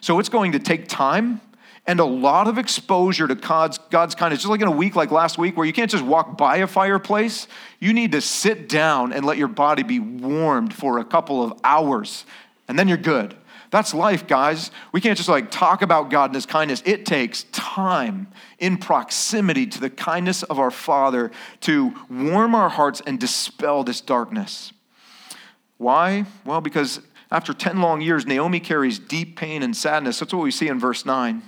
[0.00, 1.40] So it's going to take time
[1.88, 4.40] and a lot of exposure to God's, God's kindness.
[4.40, 6.66] Just like in a week like last week, where you can't just walk by a
[6.66, 7.48] fireplace,
[7.80, 11.58] you need to sit down and let your body be warmed for a couple of
[11.64, 12.26] hours,
[12.68, 13.34] and then you're good.
[13.70, 14.70] That's life, guys.
[14.92, 16.82] We can't just like talk about God and His kindness.
[16.84, 18.28] It takes time
[18.58, 21.30] in proximity to the kindness of our Father
[21.62, 24.72] to warm our hearts and dispel this darkness.
[25.78, 26.24] Why?
[26.44, 30.18] Well, because after 10 long years, Naomi carries deep pain and sadness.
[30.18, 31.42] That's what we see in verse 9.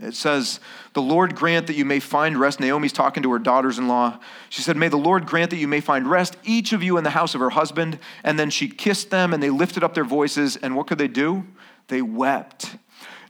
[0.00, 0.60] It says,
[0.94, 2.60] The Lord grant that you may find rest.
[2.60, 4.18] Naomi's talking to her daughters in law.
[4.50, 7.04] She said, May the Lord grant that you may find rest, each of you in
[7.04, 7.98] the house of her husband.
[8.24, 10.56] And then she kissed them, and they lifted up their voices.
[10.56, 11.44] And what could they do?
[11.88, 12.76] They wept.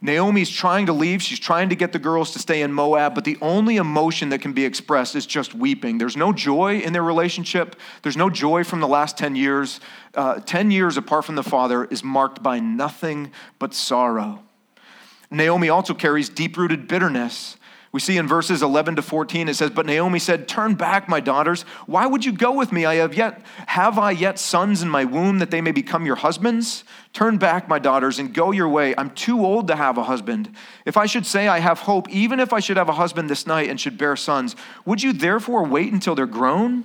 [0.04, 1.22] Naomi's trying to leave.
[1.22, 4.40] She's trying to get the girls to stay in Moab, but the only emotion that
[4.40, 5.98] can be expressed is just weeping.
[5.98, 7.76] There's no joy in their relationship.
[8.02, 9.78] There's no joy from the last 10 years.
[10.14, 13.30] Uh, 10 years apart from the father is marked by nothing
[13.60, 14.42] but sorrow.
[15.30, 17.56] Naomi also carries deep rooted bitterness.
[17.92, 21.20] We see in verses 11 to 14, it says, But Naomi said, Turn back, my
[21.20, 21.62] daughters.
[21.84, 22.86] Why would you go with me?
[22.86, 26.16] I have yet, have I yet sons in my womb that they may become your
[26.16, 26.84] husbands?
[27.12, 28.94] Turn back, my daughters, and go your way.
[28.96, 30.50] I'm too old to have a husband.
[30.86, 33.46] If I should say I have hope, even if I should have a husband this
[33.46, 36.84] night and should bear sons, would you therefore wait until they're grown?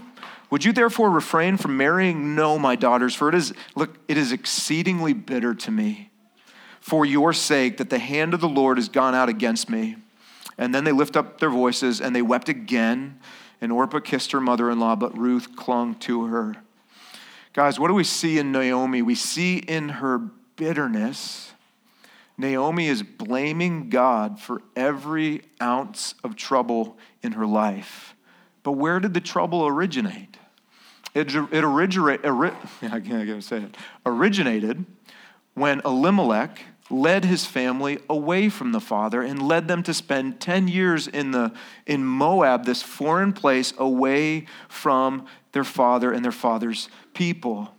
[0.49, 2.35] Would you therefore refrain from marrying?
[2.35, 6.09] No, my daughters, for it is, look, it is exceedingly bitter to me
[6.81, 9.95] for your sake that the hand of the Lord has gone out against me.
[10.57, 13.19] And then they lift up their voices and they wept again.
[13.61, 16.55] And Orpah kissed her mother in law, but Ruth clung to her.
[17.53, 19.01] Guys, what do we see in Naomi?
[19.01, 20.19] We see in her
[20.55, 21.53] bitterness,
[22.37, 28.15] Naomi is blaming God for every ounce of trouble in her life.
[28.61, 30.37] But where did the trouble originate?
[31.15, 34.85] It, it originate, I can't say it, originated
[35.55, 40.67] when Elimelech, led his family away from the father and led them to spend 10
[40.67, 41.51] years in, the,
[41.85, 47.69] in Moab, this foreign place, away from their father and their father's people.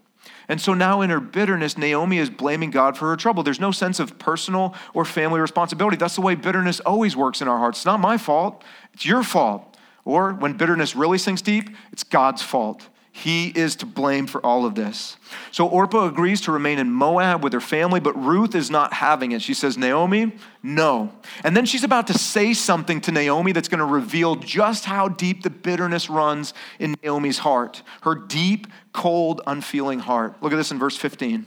[0.49, 3.43] And so now, in her bitterness, Naomi is blaming God for her trouble.
[3.43, 5.97] There's no sense of personal or family responsibility.
[5.97, 7.81] That's the way bitterness always works in our hearts.
[7.81, 9.77] It's not my fault, it's your fault.
[10.05, 12.89] Or when bitterness really sinks deep, it's God's fault.
[13.23, 15.16] He is to blame for all of this.
[15.51, 19.33] So Orpah agrees to remain in Moab with her family, but Ruth is not having
[19.33, 19.43] it.
[19.43, 21.12] She says, Naomi, no.
[21.43, 25.09] And then she's about to say something to Naomi that's going to reveal just how
[25.09, 30.41] deep the bitterness runs in Naomi's heart, her deep, cold, unfeeling heart.
[30.41, 31.45] Look at this in verse 15.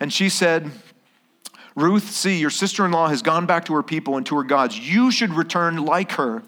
[0.00, 0.70] And she said,
[1.74, 4.44] Ruth, see, your sister in law has gone back to her people and to her
[4.44, 4.78] gods.
[4.78, 6.42] You should return like her.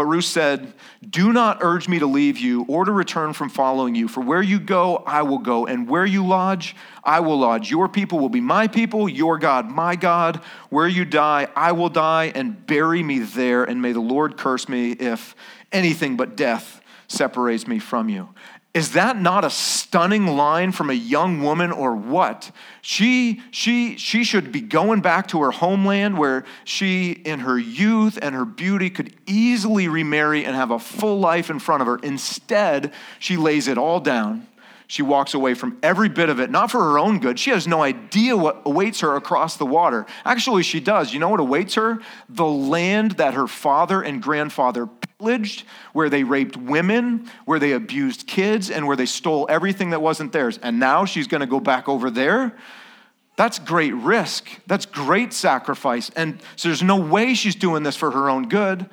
[0.00, 0.72] But Ruth said,
[1.10, 4.40] Do not urge me to leave you or to return from following you, for where
[4.40, 6.74] you go, I will go, and where you lodge,
[7.04, 7.70] I will lodge.
[7.70, 10.42] Your people will be my people, your God, my God.
[10.70, 14.70] Where you die, I will die, and bury me there, and may the Lord curse
[14.70, 15.36] me if
[15.70, 18.30] anything but death separates me from you.
[18.72, 22.52] Is that not a stunning line from a young woman or what?
[22.82, 28.16] She, she, she should be going back to her homeland where she, in her youth
[28.22, 31.96] and her beauty, could easily remarry and have a full life in front of her.
[31.96, 34.46] Instead, she lays it all down.
[34.86, 37.38] She walks away from every bit of it, not for her own good.
[37.38, 40.04] She has no idea what awaits her across the water.
[40.24, 41.12] Actually, she does.
[41.12, 42.00] You know what awaits her?
[42.28, 44.86] The land that her father and grandfather
[45.92, 50.32] where they raped women, where they abused kids, and where they stole everything that wasn't
[50.32, 50.58] theirs.
[50.62, 52.56] And now she's going to go back over there.
[53.36, 54.48] That's great risk.
[54.66, 56.10] That's great sacrifice.
[56.16, 58.88] And so there's no way she's doing this for her own good.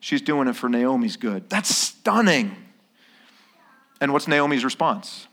[0.00, 1.48] She's doing it for Naomi's good.
[1.48, 2.56] That's stunning.
[4.00, 5.26] And what's Naomi's response?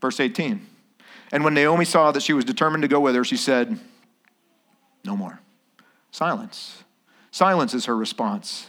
[0.00, 0.66] Verse 18.
[1.32, 3.78] And when Naomi saw that she was determined to go with her, she said,
[5.04, 5.40] No more.
[6.10, 6.84] Silence.
[7.30, 8.68] Silence is her response.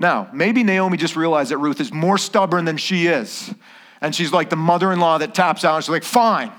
[0.00, 3.54] Now, maybe Naomi just realized that Ruth is more stubborn than she is.
[4.00, 6.50] And she's like the mother in law that taps out and she's like, fine.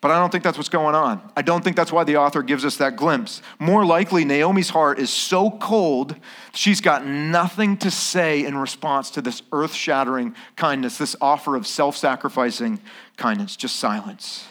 [0.00, 1.20] But I don't think that's what's going on.
[1.34, 3.42] I don't think that's why the author gives us that glimpse.
[3.58, 6.14] More likely, Naomi's heart is so cold,
[6.52, 11.66] she's got nothing to say in response to this earth shattering kindness, this offer of
[11.66, 12.80] self sacrificing
[13.16, 14.46] kindness, just silence.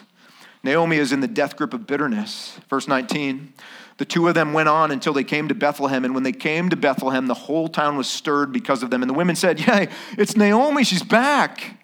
[0.64, 2.58] Naomi is in the death grip of bitterness.
[2.68, 3.52] Verse 19
[3.96, 6.04] the two of them went on until they came to Bethlehem.
[6.04, 9.02] And when they came to Bethlehem, the whole town was stirred because of them.
[9.02, 9.88] And the women said, Yay,
[10.18, 11.78] it's Naomi, she's back.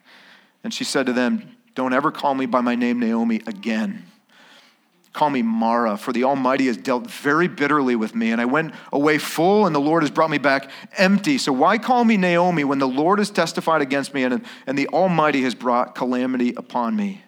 [0.65, 4.07] And she said to them, Don't ever call me by my name Naomi again.
[5.13, 8.31] Call me Mara, for the Almighty has dealt very bitterly with me.
[8.31, 11.37] And I went away full, and the Lord has brought me back empty.
[11.37, 14.87] So why call me Naomi when the Lord has testified against me and, and the
[14.89, 17.23] Almighty has brought calamity upon me?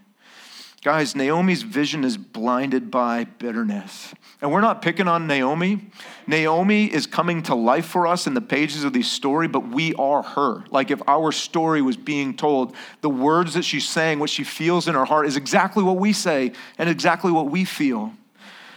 [0.83, 4.13] Guys, Naomi's vision is blinded by bitterness.
[4.41, 5.89] And we're not picking on Naomi.
[6.27, 9.95] Naomi is coming to life for us in the pages of this story, but we
[9.95, 10.65] are her.
[10.71, 14.89] Like if our story was being told, the words that she's saying, what she feels
[14.89, 18.13] in her heart, is exactly what we say and exactly what we feel.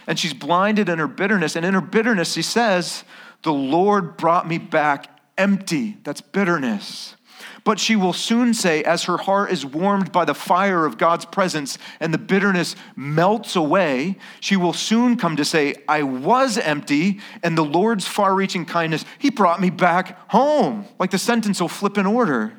[0.06, 1.56] And she's blinded in her bitterness.
[1.56, 3.02] And in her bitterness, she says,
[3.42, 5.96] The Lord brought me back empty.
[6.04, 7.15] That's bitterness.
[7.64, 11.24] But she will soon say, as her heart is warmed by the fire of God's
[11.24, 17.20] presence and the bitterness melts away, she will soon come to say, I was empty,
[17.42, 20.86] and the Lord's far reaching kindness, He brought me back home.
[20.98, 22.52] Like the sentence will flip in order.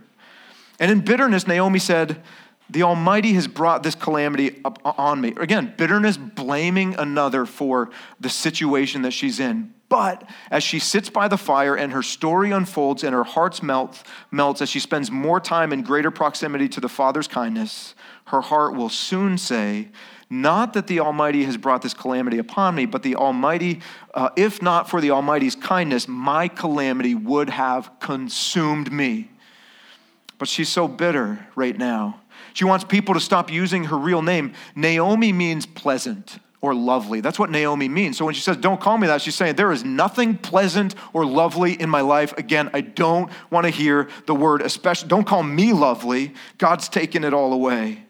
[0.80, 2.24] And in bitterness, Naomi said,
[2.70, 5.34] the Almighty has brought this calamity uh, on me.
[5.38, 9.74] Again, bitterness, blaming another for the situation that she's in.
[9.90, 14.04] But as she sits by the fire and her story unfolds and her heart melts,
[14.32, 18.76] melts as she spends more time in greater proximity to the Father's kindness, her heart
[18.76, 19.88] will soon say,
[20.30, 23.80] Not that the Almighty has brought this calamity upon me, but the Almighty,
[24.14, 29.32] uh, if not for the Almighty's kindness, my calamity would have consumed me.
[30.38, 32.20] But she's so bitter right now
[32.58, 34.54] she wants people to stop using her real name.
[34.76, 37.22] Naomi means pleasant or lovely.
[37.22, 38.18] That's what Naomi means.
[38.18, 41.26] So when she says, Don't call me that, she's saying, There is nothing pleasant or
[41.26, 42.34] lovely in my life.
[42.38, 46.34] Again, I don't want to hear the word, especially, don't call me lovely.
[46.58, 48.04] God's taken it all away.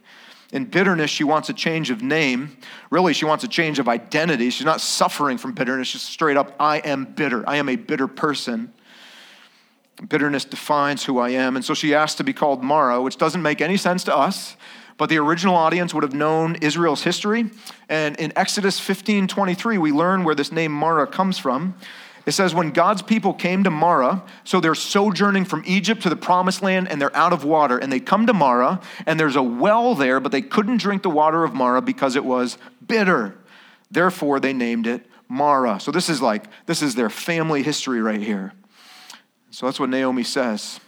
[0.52, 2.58] In bitterness, she wants a change of name.
[2.90, 4.50] Really, she wants a change of identity.
[4.50, 5.90] She's not suffering from bitterness.
[5.90, 7.48] She's straight up, I am bitter.
[7.48, 8.74] I am a bitter person.
[10.08, 11.56] Bitterness defines who I am.
[11.56, 14.56] And so she asks to be called Mara, which doesn't make any sense to us,
[14.98, 17.50] but the original audience would have known Israel's history.
[17.88, 21.76] And in Exodus 15 23, we learn where this name Mara comes from.
[22.26, 26.16] It says, When God's people came to Mara, so they're sojourning from Egypt to the
[26.16, 29.42] promised land and they're out of water, and they come to Mara, and there's a
[29.42, 33.38] well there, but they couldn't drink the water of Mara because it was bitter.
[33.90, 35.80] Therefore, they named it Mara.
[35.80, 38.54] So this is like, this is their family history right here.
[39.52, 40.80] So that's what Naomi says.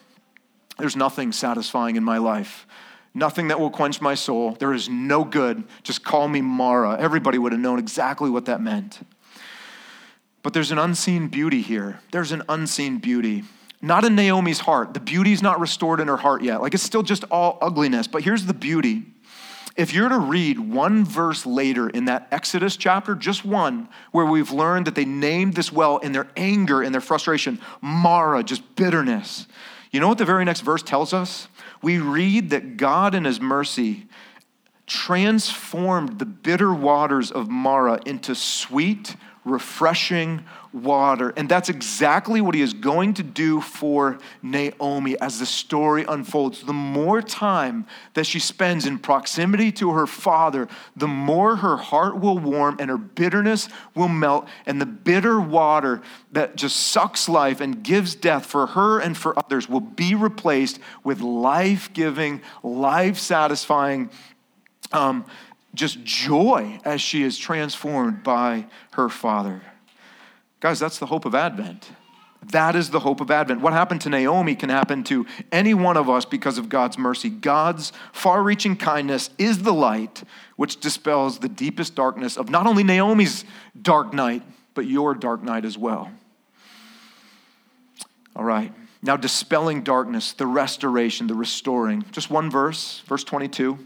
[0.77, 2.67] There's nothing satisfying in my life,
[3.13, 4.53] nothing that will quench my soul.
[4.59, 5.63] There is no good.
[5.83, 6.97] Just call me Mara.
[6.99, 8.99] Everybody would have known exactly what that meant.
[10.41, 11.99] But there's an unseen beauty here.
[12.11, 13.43] There's an unseen beauty.
[13.81, 14.93] Not in Naomi's heart.
[14.93, 16.61] The beauty's not restored in her heart yet.
[16.61, 18.07] Like it's still just all ugliness.
[18.07, 19.03] But here's the beauty
[19.79, 24.51] if you're to read one verse later in that Exodus chapter, just one, where we've
[24.51, 29.47] learned that they named this well in their anger and their frustration, Mara, just bitterness.
[29.91, 31.47] You know what the very next verse tells us?
[31.81, 34.07] We read that God in his mercy
[34.85, 39.15] transformed the bitter waters of Mara into sweet,
[39.45, 41.33] refreshing water.
[41.35, 46.63] And that's exactly what he is going to do for Naomi as the story unfolds.
[46.63, 52.19] The more time that she spends in proximity to her father, the more her heart
[52.19, 54.47] will warm and her bitterness will melt.
[54.65, 56.01] And the bitter water
[56.31, 60.79] that just sucks life and gives death for her and for others will be replaced
[61.03, 64.09] with life giving, life satisfying.
[64.91, 65.25] Um,
[65.75, 69.61] just joy as she is transformed by her father.
[70.59, 71.91] Guys, that's the hope of Advent.
[72.43, 73.61] That is the hope of Advent.
[73.61, 77.29] What happened to Naomi can happen to any one of us because of God's mercy.
[77.29, 80.23] God's far reaching kindness is the light
[80.55, 83.43] which dispels the deepest darkness of not only Naomi's
[83.81, 84.43] dark night,
[84.73, 86.11] but your dark night as well.
[88.35, 88.73] All right.
[89.01, 92.05] Now, dispelling darkness, the restoration, the restoring.
[92.11, 93.77] Just one verse, verse 22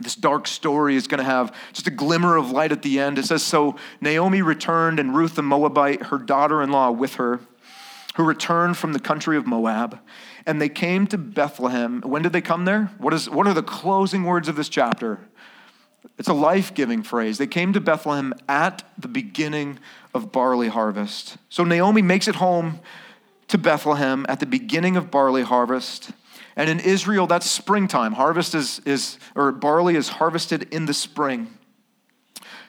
[0.00, 3.18] this dark story is going to have just a glimmer of light at the end.
[3.18, 7.40] It says So Naomi returned, and Ruth the Moabite, her daughter in law, with her,
[8.16, 9.98] who returned from the country of Moab.
[10.46, 12.00] And they came to Bethlehem.
[12.02, 12.86] When did they come there?
[12.98, 15.20] What, is, what are the closing words of this chapter?
[16.16, 17.38] It's a life giving phrase.
[17.38, 19.78] They came to Bethlehem at the beginning
[20.14, 21.36] of barley harvest.
[21.48, 22.80] So Naomi makes it home
[23.48, 26.10] to Bethlehem at the beginning of barley harvest.
[26.58, 28.14] And in Israel, that's springtime.
[28.14, 31.56] Harvest is, is or barley is harvested in the spring.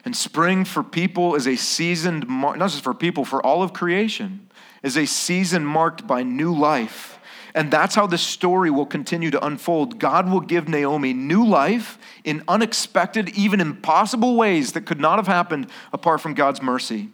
[0.05, 4.49] And spring for people is a season, not just for people, for all of creation,
[4.83, 7.19] is a season marked by new life.
[7.55, 9.97] And that's how this story will continue to unfold.
[9.97, 15.25] God will give Naomi new life in unexpected, even impossible ways that could not have
[15.25, 17.09] happened apart from God's mercy.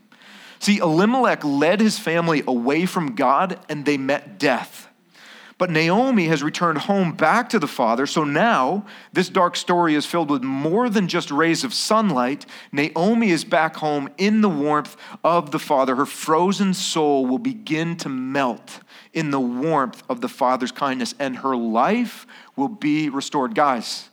[0.59, 4.89] See, Elimelech led his family away from God and they met death.
[5.57, 8.05] But Naomi has returned home back to the father.
[8.05, 12.45] So now this dark story is filled with more than just rays of sunlight.
[12.73, 15.95] Naomi is back home in the warmth of the father.
[15.95, 18.81] Her frozen soul will begin to melt
[19.13, 22.27] in the warmth of the father's kindness, and her life
[22.57, 23.55] will be restored.
[23.55, 24.09] Guys,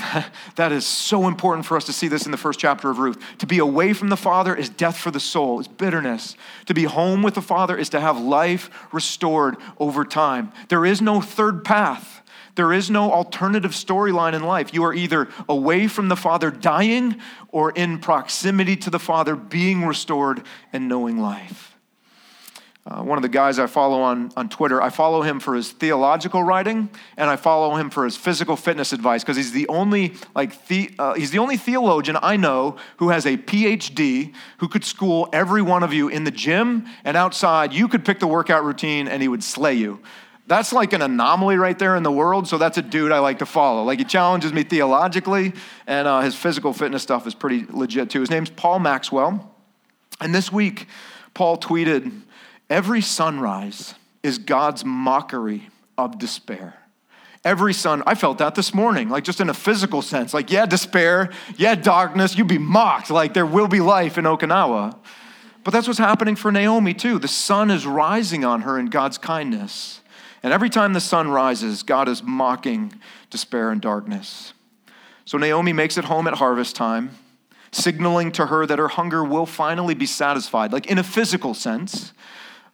[0.56, 3.22] that is so important for us to see this in the first chapter of Ruth.
[3.38, 6.36] To be away from the Father is death for the soul, it's bitterness.
[6.66, 10.52] To be home with the Father is to have life restored over time.
[10.68, 12.22] There is no third path.
[12.56, 14.74] There is no alternative storyline in life.
[14.74, 19.86] You are either away from the Father dying or in proximity to the Father being
[19.86, 20.42] restored
[20.72, 21.69] and knowing life.
[22.86, 25.70] Uh, one of the guys I follow on, on Twitter, I follow him for his
[25.70, 30.14] theological writing, and I follow him for his physical fitness advice because he's the only
[30.34, 34.84] like the, uh, he's the only theologian I know who has a PhD who could
[34.84, 37.74] school every one of you in the gym and outside.
[37.74, 40.00] You could pick the workout routine, and he would slay you.
[40.46, 42.48] That's like an anomaly right there in the world.
[42.48, 43.84] So that's a dude I like to follow.
[43.84, 45.52] Like he challenges me theologically,
[45.86, 48.20] and uh, his physical fitness stuff is pretty legit too.
[48.20, 49.54] His name's Paul Maxwell.
[50.18, 50.88] And this week,
[51.34, 52.22] Paul tweeted,
[52.70, 55.68] Every sunrise is God's mockery
[55.98, 56.74] of despair.
[57.44, 60.32] Every sun, I felt that this morning, like just in a physical sense.
[60.32, 63.10] Like, yeah, despair, yeah, darkness, you'd be mocked.
[63.10, 64.96] Like, there will be life in Okinawa.
[65.64, 67.18] But that's what's happening for Naomi, too.
[67.18, 70.00] The sun is rising on her in God's kindness.
[70.42, 72.94] And every time the sun rises, God is mocking
[73.30, 74.52] despair and darkness.
[75.24, 77.10] So Naomi makes it home at harvest time,
[77.72, 82.12] signaling to her that her hunger will finally be satisfied, like in a physical sense.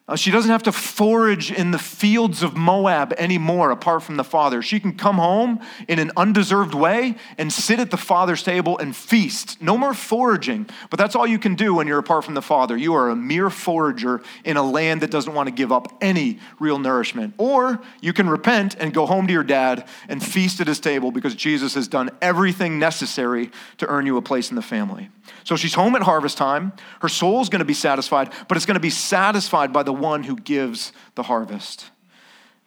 [0.09, 4.23] Uh, she doesn't have to forage in the fields of Moab anymore apart from the
[4.23, 4.63] father.
[4.63, 8.95] She can come home in an undeserved way and sit at the father's table and
[8.95, 9.61] feast.
[9.61, 12.77] No more foraging, but that's all you can do when you're apart from the father.
[12.77, 16.39] You are a mere forager in a land that doesn't want to give up any
[16.61, 17.35] real nourishment.
[17.37, 21.11] Or you can repent and go home to your dad and feast at his table
[21.11, 25.11] because Jesus has done everything necessary to earn you a place in the family.
[25.43, 26.73] So she's home at harvest time.
[27.01, 30.25] Her soul's going to be satisfied, but it's going to be satisfied by the one
[30.25, 31.91] who gives the harvest.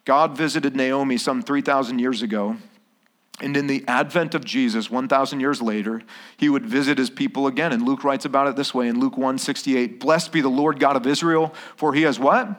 [0.05, 2.57] God visited Naomi some 3,000 years ago.
[3.41, 6.01] And in the advent of Jesus, 1,000 years later,
[6.35, 7.71] he would visit his people again.
[7.71, 10.95] And Luke writes about it this way in Luke 168 Blessed be the Lord God
[10.95, 12.49] of Israel, for he has what?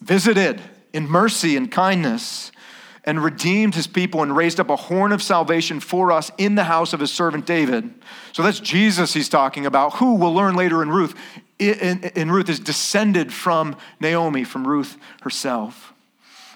[0.00, 0.60] Visited
[0.92, 2.52] in mercy and kindness
[3.04, 6.64] and redeemed his people and raised up a horn of salvation for us in the
[6.64, 7.92] house of his servant David.
[8.32, 11.14] So that's Jesus he's talking about, who we'll learn later in Ruth.
[11.70, 15.92] In, in Ruth is descended from Naomi, from Ruth herself.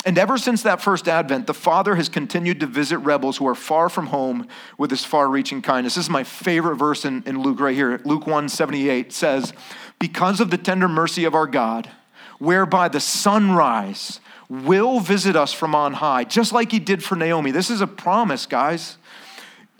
[0.06, 3.56] And ever since that first advent, the Father has continued to visit rebels who are
[3.56, 4.46] far from home
[4.78, 5.96] with his far reaching kindness.
[5.96, 8.00] This is my favorite verse in, in Luke right here.
[8.04, 9.52] Luke 1 78 says,
[9.98, 11.90] Because of the tender mercy of our God,
[12.38, 17.50] whereby the sunrise will visit us from on high, just like he did for Naomi.
[17.50, 18.98] This is a promise, guys,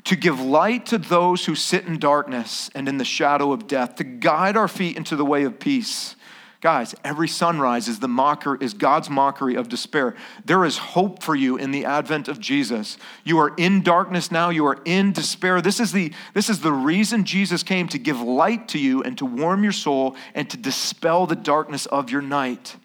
[0.06, 3.96] to give light to those who sit in darkness and in the shadow of death,
[3.96, 6.16] to guide our feet into the way of peace.
[6.60, 10.16] Guys, every sunrise is the mocker is God's mockery of despair.
[10.44, 12.96] There is hope for you in the advent of Jesus.
[13.24, 15.60] You are in darkness now, you are in despair.
[15.60, 19.18] This is the this is the reason Jesus came to give light to you and
[19.18, 22.76] to warm your soul and to dispel the darkness of your night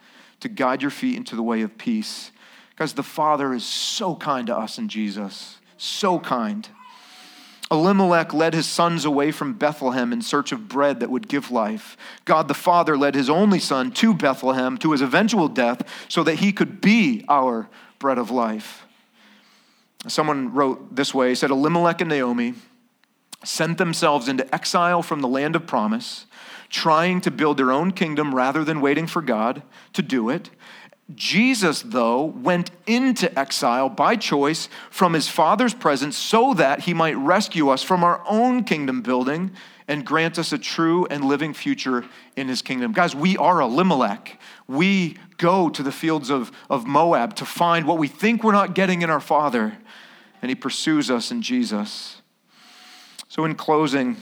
[0.41, 2.31] to guide your feet into the way of peace.
[2.75, 5.59] Guys, the Father is so kind to us in Jesus.
[5.77, 6.67] So kind.
[7.71, 11.95] Elimelech led his sons away from Bethlehem in search of bread that would give life.
[12.25, 16.35] God the Father led his only son to Bethlehem to his eventual death so that
[16.35, 18.85] he could be our bread of life.
[20.07, 22.55] Someone wrote this way, he said Elimelech and Naomi
[23.43, 26.25] sent themselves into exile from the land of promise
[26.69, 29.61] trying to build their own kingdom rather than waiting for God
[29.93, 30.49] to do it.
[31.13, 37.17] Jesus, though, went into exile by choice from his Father's presence so that he might
[37.17, 39.51] rescue us from our own kingdom building
[39.87, 42.05] and grant us a true and living future
[42.37, 42.93] in his kingdom.
[42.93, 44.39] Guys, we are a Elimelech.
[44.67, 48.73] We go to the fields of, of Moab to find what we think we're not
[48.73, 49.77] getting in our Father,
[50.41, 52.21] and he pursues us in Jesus.
[53.27, 54.17] So, in closing,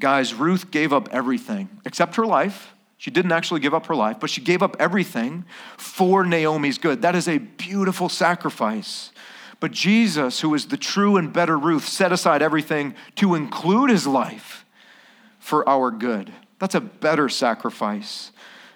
[0.00, 2.74] Guys, Ruth gave up everything except her life.
[3.00, 5.46] She didn't actually give up her life, but she gave up everything
[5.78, 7.00] for Naomi's good.
[7.00, 9.10] That is a beautiful sacrifice.
[9.58, 14.06] But Jesus, who is the true and better Ruth, set aside everything to include his
[14.06, 14.66] life
[15.38, 16.30] for our good.
[16.58, 18.32] That's a better sacrifice.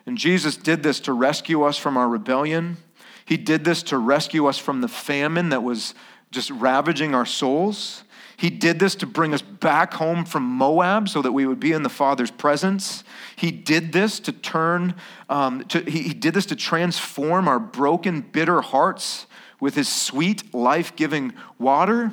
[0.06, 2.78] And Jesus did this to rescue us from our rebellion.
[3.26, 5.94] He did this to rescue us from the famine that was
[6.30, 8.03] just ravaging our souls.
[8.44, 11.72] He did this to bring us back home from Moab so that we would be
[11.72, 13.02] in the Father's presence.
[13.36, 14.96] He did this to turn,
[15.30, 19.24] um, to, he, he did this to transform our broken, bitter hearts
[19.60, 22.12] with his sweet, life giving water.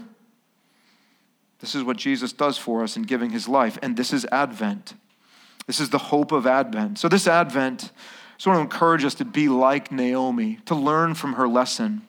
[1.60, 3.78] This is what Jesus does for us in giving his life.
[3.82, 4.94] And this is Advent.
[5.68, 6.98] This is the hope of Advent.
[6.98, 11.14] So, this Advent, I just want to encourage us to be like Naomi, to learn
[11.14, 12.08] from her lesson.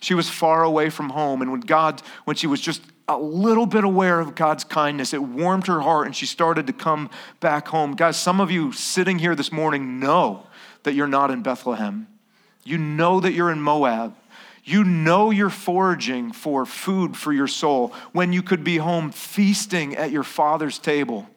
[0.00, 3.66] She was far away from home, and when God, when she was just a little
[3.66, 5.14] bit aware of God's kindness.
[5.14, 7.94] It warmed her heart and she started to come back home.
[7.94, 10.46] Guys, some of you sitting here this morning know
[10.82, 12.08] that you're not in Bethlehem.
[12.64, 14.14] You know that you're in Moab.
[14.64, 19.94] You know you're foraging for food for your soul when you could be home feasting
[19.94, 21.28] at your father's table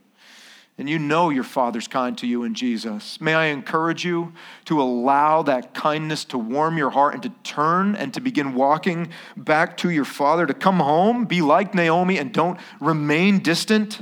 [0.80, 3.20] and you know your Father's kind to you in Jesus.
[3.20, 4.32] May I encourage you
[4.64, 9.10] to allow that kindness to warm your heart and to turn and to begin walking
[9.36, 14.02] back to your Father, to come home, be like Naomi, and don't remain distant.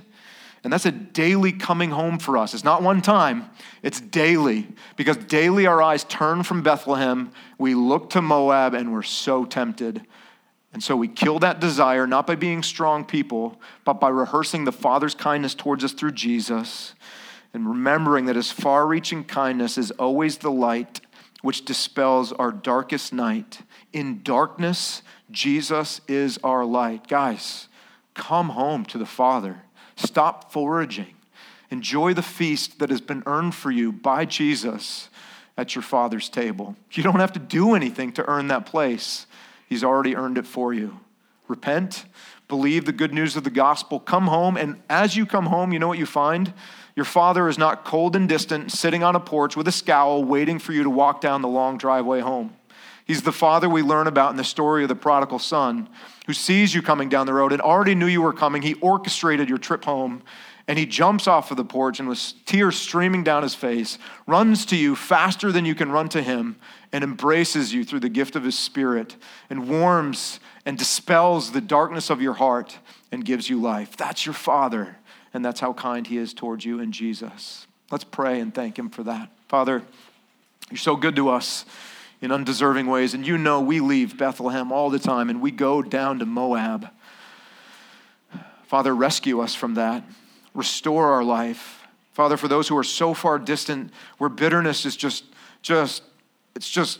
[0.64, 2.54] And that's a daily coming home for us.
[2.54, 3.50] It's not one time,
[3.82, 4.68] it's daily.
[4.98, 10.06] Because daily our eyes turn from Bethlehem, we look to Moab, and we're so tempted.
[10.78, 14.72] And so we kill that desire, not by being strong people, but by rehearsing the
[14.72, 16.94] Father's kindness towards us through Jesus
[17.52, 21.02] and remembering that his far reaching kindness is always the light
[21.42, 23.62] which dispels our darkest night.
[23.92, 25.02] In darkness,
[25.32, 27.08] Jesus is our light.
[27.08, 27.70] Guys,
[28.14, 29.64] come home to the Father.
[29.96, 31.16] Stop foraging.
[31.72, 35.10] Enjoy the feast that has been earned for you by Jesus
[35.58, 36.76] at your Father's table.
[36.92, 39.26] You don't have to do anything to earn that place,
[39.68, 41.00] He's already earned it for you.
[41.48, 42.06] Repent,
[42.48, 45.80] believe the good news of the gospel, come home, and as you come home, you
[45.80, 46.54] know what you find?
[46.96, 50.60] Your father is not cold and distant, sitting on a porch with a scowl, waiting
[50.60, 52.56] for you to walk down the long driveway home.
[53.06, 55.88] He's the father we learn about in the story of the prodigal son,
[56.26, 58.62] who sees you coming down the road and already knew you were coming.
[58.62, 60.24] He orchestrated your trip home,
[60.68, 64.66] and he jumps off of the porch and with tears streaming down his face, runs
[64.66, 66.58] to you faster than you can run to him,
[66.92, 69.16] and embraces you through the gift of his spirit,
[69.50, 72.78] and warms and dispels the darkness of your heart
[73.12, 73.96] and gives you life.
[73.96, 74.98] That's your father
[75.38, 77.68] and that's how kind He is towards you in Jesus.
[77.92, 79.30] Let's pray and thank Him for that.
[79.48, 79.84] Father,
[80.72, 81.64] you're so good to us
[82.22, 85.84] in undeserving ways, and you know we leave Bethlehem all the time and we go
[85.84, 86.90] down to Moab.
[88.66, 90.04] Father, rescue us from that.
[90.58, 91.88] Restore our life.
[92.14, 95.24] Father, for those who are so far distant, where bitterness is just,
[95.62, 96.02] just,
[96.56, 97.00] it's just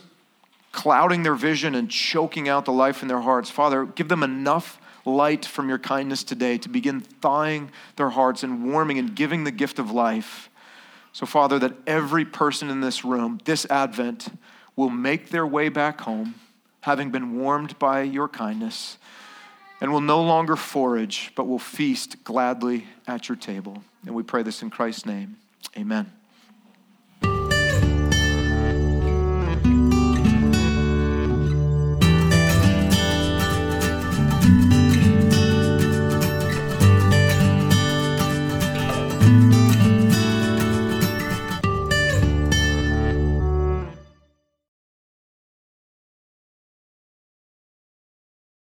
[0.70, 3.50] clouding their vision and choking out the life in their hearts.
[3.50, 8.70] Father, give them enough light from your kindness today to begin thawing their hearts and
[8.70, 10.50] warming and giving the gift of life.
[11.12, 14.28] So, Father, that every person in this room, this Advent,
[14.76, 16.36] will make their way back home,
[16.82, 18.98] having been warmed by your kindness,
[19.80, 23.82] and will no longer forage, but will feast gladly at your table.
[24.04, 25.36] And we pray this in Christ's name.
[25.76, 26.17] Amen.